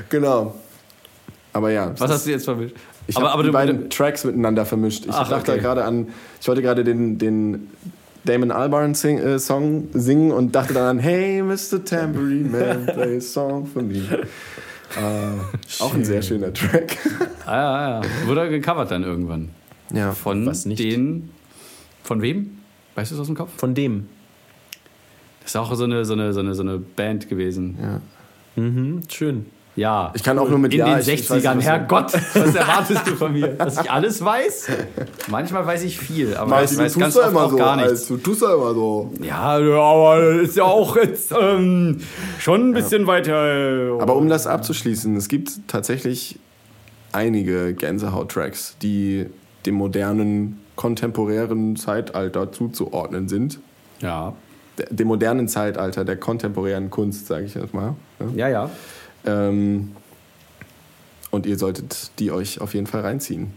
[0.08, 0.54] Genau.
[1.52, 1.92] Aber ja.
[1.98, 2.76] Was hast du jetzt vermischt?
[3.07, 5.07] Ich habe aber die du, beiden Tracks miteinander vermischt.
[5.07, 5.61] Ich Ach, dachte okay.
[5.61, 6.09] gerade an,
[6.40, 7.68] ich wollte gerade den, den
[8.24, 11.84] Damon Albarn sing, äh, Song singen und dachte dann an Hey Mr.
[11.84, 13.96] Tambourine Man, play a song for me.
[13.96, 16.98] Äh, auch ein sehr schöner Track.
[17.46, 18.26] Ah, ja, ja.
[18.26, 19.48] Wurde gecovert dann irgendwann.
[19.92, 20.78] Ja, Von Was nicht?
[20.78, 21.30] den.
[22.05, 22.59] Von wem?
[22.94, 23.50] Weißt du es aus dem Kopf?
[23.57, 24.09] Von dem.
[25.40, 27.76] Das ist auch so eine, so eine, so eine, so eine Band gewesen.
[27.80, 28.00] ja.
[28.55, 29.46] Mhm, schön.
[29.74, 30.12] Ja.
[30.14, 31.54] Ich kann auch nur mit In Ja, den ich- ich weiß 60ern.
[31.56, 33.48] nicht, was- Herrgott, was erwartest du von mir?
[33.48, 34.68] Dass ich alles weiß?
[35.28, 37.56] Manchmal weiß ich viel, aber Martin, ich du weiß ganz oft immer so.
[37.56, 38.06] gar nichts.
[38.06, 39.12] Du tust doch immer so.
[39.22, 42.00] Ja, aber ist ja auch jetzt ähm,
[42.38, 43.96] schon ein bisschen weiter.
[43.98, 46.38] Aber um das abzuschließen, es gibt tatsächlich
[47.12, 49.26] einige Gänsehaut-Tracks, die
[49.66, 53.58] dem modernen, kontemporären Zeitalter zuzuordnen sind.
[54.00, 54.34] Ja,
[54.90, 57.94] Dem modernen Zeitalter der kontemporären Kunst, sage ich jetzt mal.
[58.18, 58.26] Ja.
[58.34, 58.70] ja, ja.
[59.26, 59.92] Ähm,
[61.30, 63.52] und ihr solltet die euch auf jeden Fall reinziehen.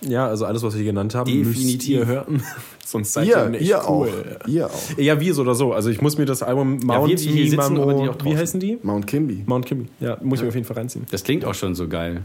[0.00, 1.88] Ja, also alles, was wir genannt haben, müsst Definitiv.
[1.90, 2.42] ihr hören.
[2.84, 4.36] Sonst seid Ihr, ihr nicht ihr cool.
[4.42, 4.46] auch.
[4.48, 4.98] Ihr auch.
[4.98, 5.72] Ja, wie so oder so.
[5.72, 8.24] Also ich muss mir das Album Mount wir, die hier sitzen, Mamo- aber die auch
[8.24, 8.78] Wie heißen die?
[8.82, 9.44] Mount Kimby.
[9.46, 9.88] Mount Kimby.
[10.00, 11.06] Ja, muss ich mir auf jeden Fall reinziehen.
[11.10, 12.22] Das klingt auch schon so geil.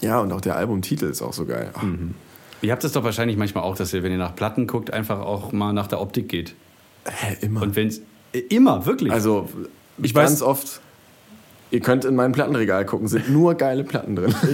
[0.00, 1.70] Ja, und auch der Albumtitel ist auch so geil.
[1.74, 1.84] Ach,
[2.62, 5.20] Ihr habt es doch wahrscheinlich manchmal auch, dass ihr, wenn ihr nach Platten guckt, einfach
[5.20, 6.54] auch mal nach der Optik geht.
[7.04, 7.60] hä, immer.
[7.62, 8.00] Und wenn es.
[8.48, 9.12] Immer, wirklich.
[9.12, 9.48] also,
[10.02, 10.80] Ich ganz weiß- oft.
[11.72, 14.32] Ihr könnt in mein Plattenregal gucken, sind nur geile Platten drin.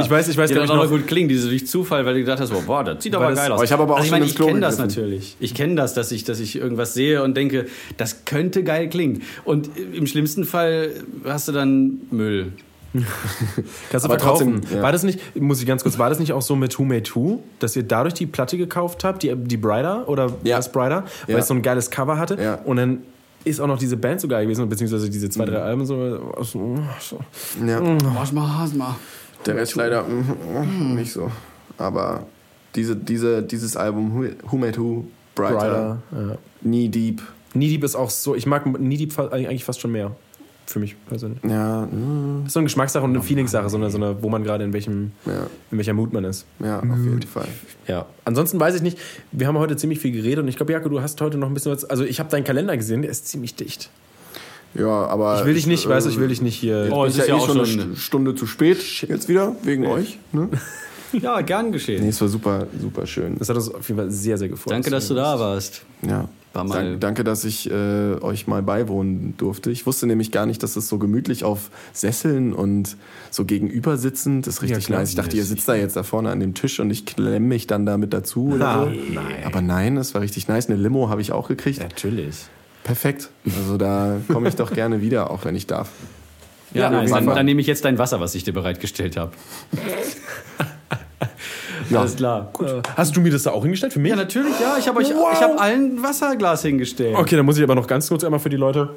[0.00, 2.06] Ich weiß, ich weiß die gar dann nicht auch noch gut klingen, diese durch Zufall,
[2.06, 3.62] weil du gedacht hast, oh, boah, das sieht aber geil aus.
[3.62, 5.36] Ich habe aber auch also ich schon meine, ich kenne das natürlich.
[5.40, 7.66] Ich kenne das, dass ich, dass ich irgendwas sehe und denke,
[7.98, 9.22] das könnte geil klingen.
[9.44, 10.90] Und im schlimmsten Fall
[11.24, 12.52] hast du dann Müll.
[13.90, 14.60] Kannst du Aber verkaufen.
[14.62, 14.82] trotzdem, ja.
[14.82, 17.08] War das nicht, muss ich ganz kurz, war das nicht auch so mit Who Made
[17.14, 20.56] Who, dass ihr dadurch die Platte gekauft habt, die, die Brighter oder Ja.
[20.56, 21.38] das Brighter, weil Ja.
[21.40, 22.54] es so ein geiles Cover hatte Ja.
[22.64, 23.02] und dann
[23.48, 26.34] ist auch noch diese Band so geil gewesen, beziehungsweise diese zwei, drei Alben so.
[26.42, 27.18] so, so.
[27.64, 27.80] Ja.
[27.80, 28.96] Mach mal, hast mal.
[29.46, 31.30] Der Rest leider mm, nicht so.
[31.76, 32.26] Aber
[32.74, 35.98] diese, diese, dieses Album, Who, Who Made Who, Brighter, Brighter.
[36.12, 36.38] Ja.
[36.62, 37.22] Knee Deep.
[37.52, 40.12] Knee Deep ist auch so, ich mag Knee Deep eigentlich fast schon mehr.
[40.68, 41.38] Für mich persönlich.
[41.44, 44.28] Ja, mm, Das ist so eine Geschmackssache und eine Feelingssache, so eine, so eine, wo
[44.28, 46.44] man gerade in welchem, ja, in welcher Mut man ist.
[46.62, 47.48] ja, auf jeden Fall.
[47.86, 48.04] Ja.
[48.26, 48.98] Ansonsten weiß ich nicht,
[49.32, 51.54] wir haben heute ziemlich viel geredet und ich glaube, Jakob, du hast heute noch ein
[51.54, 51.86] bisschen was.
[51.86, 53.88] Also ich habe deinen Kalender gesehen, der ist ziemlich dicht.
[54.74, 55.40] Ja, aber.
[55.40, 56.90] Ich will dich nicht, äh, weißt du, ich will dich nicht hier.
[56.92, 59.86] Oh, es ist ja, ja eh auch schon eine Stunde zu spät jetzt wieder, wegen
[59.86, 60.18] euch.
[60.32, 60.50] Ne?
[61.22, 62.02] Ja, gern geschehen.
[62.02, 63.36] Nee, es war super, super schön.
[63.38, 64.72] Das hat uns auf jeden Fall sehr, sehr gefreut.
[64.72, 65.82] Danke, dass du da warst.
[66.02, 66.28] Ja.
[66.54, 69.70] War mal- Dank, danke, dass ich äh, euch mal beiwohnen durfte.
[69.70, 72.96] Ich wusste nämlich gar nicht, dass es so gemütlich auf Sesseln und
[73.30, 75.10] so gegenüber sitzend ist richtig Ja, nice.
[75.10, 77.66] Ich dachte, ihr sitzt da jetzt da vorne an dem Tisch und ich klemme mich
[77.66, 78.90] dann da mit dazu oder so.
[79.12, 79.44] nein.
[79.44, 80.68] Aber nein, es war richtig nice.
[80.68, 81.80] Eine Limo habe ich auch gekriegt.
[81.80, 82.36] Natürlich.
[82.82, 83.28] Perfekt.
[83.44, 85.90] Also da komme ich doch gerne wieder, auch wenn ich darf.
[86.72, 87.10] Ja, Ja, nice.
[87.10, 89.32] dann, dann nehme ich jetzt dein Wasser, was ich dir bereitgestellt habe.
[91.90, 92.00] Ja.
[92.00, 92.50] Alles klar.
[92.52, 92.66] Gut.
[92.96, 94.10] Hast du mir das da auch hingestellt für mich?
[94.10, 94.76] Ja, natürlich, ja.
[94.78, 97.16] Ich habe euch, ich habe allen ein Wasserglas hingestellt.
[97.16, 98.90] Okay, dann muss ich aber noch ganz kurz einmal für die Leute.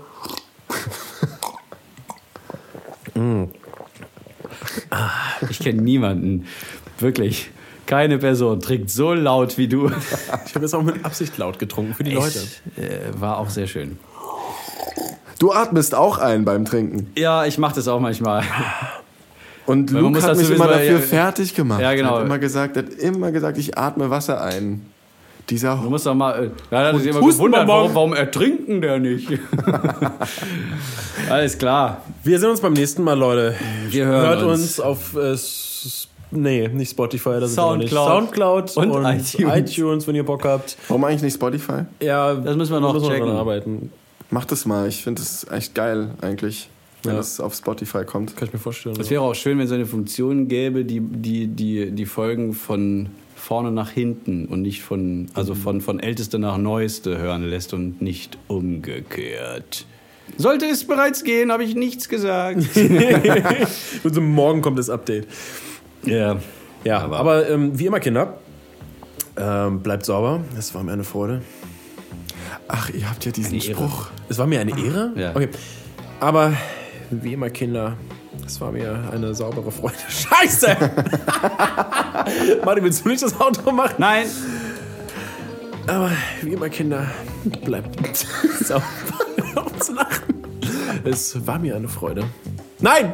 [5.50, 6.48] Ich kenne niemanden.
[7.00, 7.50] Wirklich.
[7.86, 9.90] Keine Person trinkt so laut wie du.
[10.46, 12.40] Ich habe jetzt auch mit Absicht laut getrunken für die Leute.
[12.78, 14.00] Äh, war auch sehr schön.
[15.40, 17.12] Du atmest auch ein beim Trinken.
[17.18, 18.44] Ja, ich mache das auch manchmal.
[19.66, 21.82] Und Weil Luke hat mich immer dafür ja, fertig gemacht.
[21.82, 22.16] Ja, genau.
[22.16, 24.86] Er hat immer gesagt, er hat immer gesagt, ich atme Wasser ein.
[25.50, 26.46] Dieser Du musst doch mal.
[26.46, 29.28] Äh, ja, hat sich immer gewundert, wir warum, warum ertrinken der nicht?
[31.30, 32.02] Alles klar.
[32.24, 33.56] Wir sehen uns beim nächsten Mal, Leute.
[33.90, 34.62] Wir hören Hört uns.
[34.62, 35.16] uns, auf.
[35.16, 35.36] Äh,
[36.32, 37.84] nee, nicht Spotify, das Soundcloud.
[37.84, 38.34] ist auch nicht.
[38.74, 39.36] Soundcloud Und und, iTunes.
[39.74, 40.08] iTunes.
[40.08, 40.78] wenn ihr Bock habt.
[40.88, 41.86] Warum eigentlich nicht Spotify?
[42.02, 43.28] Ja, Das müssen wir noch checken.
[43.28, 43.92] dran arbeiten.
[44.30, 44.88] Mach das mal.
[44.88, 46.70] Ich finde das echt geil eigentlich,
[47.04, 47.18] wenn Ja.
[47.18, 48.36] das auf Spotify kommt.
[48.38, 48.96] Kann ich mir vorstellen.
[49.00, 53.10] Es wäre auch schön, wenn es eine Funktion gäbe, die, die, die, die Folgen von
[53.36, 58.02] vorne nach hinten und nicht von, also von, von älteste nach neueste hören lässt und
[58.02, 59.86] nicht umgekehrt.
[60.38, 62.60] Sollte es bereits gehen, habe ich nichts gesagt.
[64.04, 65.28] Und so morgen kommt das Update.
[66.06, 66.38] ja.
[66.84, 68.40] Ja, Aber- aber, ähm, wie immer, Kinder,
[69.38, 70.40] ähm, bleibt sauber.
[70.58, 71.42] Es war mir eine Freude.
[72.68, 73.62] Ach, ihr habt ja diesen.
[73.62, 74.08] Spruch.
[74.30, 75.12] Es war mir eine Ehre.
[75.16, 75.32] Ja.
[75.36, 75.50] Okay.
[76.20, 76.54] Aber
[77.12, 77.98] wie immer, Kinder,
[78.46, 79.96] es war mir eine saubere Freude.
[80.10, 80.78] Scheiße!
[82.66, 83.96] Martin, willst du nicht das Auto machen?
[83.98, 84.28] Nein,
[85.88, 87.06] Aber wie immer, Kinder,
[87.66, 88.18] bleibt
[88.64, 88.84] sauber
[89.80, 90.44] zu lachen.
[91.04, 92.24] Es war mir eine Freude.
[92.80, 93.14] Nein!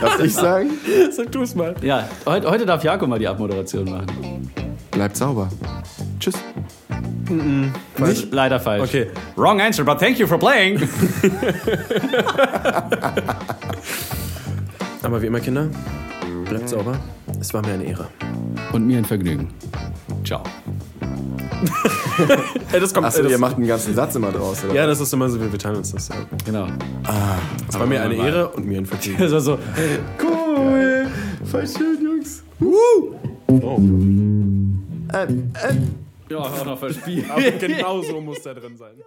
[0.00, 0.70] Darf ich sagen?
[1.10, 1.74] Sag du es mal.
[1.82, 4.50] Ja, heute, heute darf Jakob mal die Abmoderation machen.
[4.90, 5.48] Bleibt sauber.
[6.18, 6.34] Tschüss.
[7.30, 8.32] Nicht?
[8.32, 8.88] Leider falsch.
[8.90, 9.06] Okay.
[9.36, 10.80] Wrong answer, but thank you for playing.
[15.02, 15.68] Aber wie immer, Kinder,
[16.48, 16.98] bleibt sauber.
[17.40, 18.08] Es war mir eine Ehre.
[18.72, 19.50] Und mir ein Vergnügen.
[20.24, 20.42] Ciao.
[22.72, 23.06] Ey, das kommt.
[23.06, 24.74] Achso, ey, das, ihr macht einen ganzen Satz immer draus, oder?
[24.74, 26.08] ja, das ist immer so, wir wir teilen uns das.
[26.08, 26.16] Ja.
[26.44, 26.68] Genau.
[27.68, 29.18] Es war mir eine Ehre und mir ein Vergnügen.
[29.22, 29.58] Das war so.
[30.22, 31.06] Cool.
[31.44, 32.42] Voll schön, Jungs.
[32.60, 33.14] Oh.
[35.12, 35.28] Äh, äh.
[36.28, 37.30] Ja, auch noch verspielt.
[37.30, 39.02] Aber genau so muss da drin sein.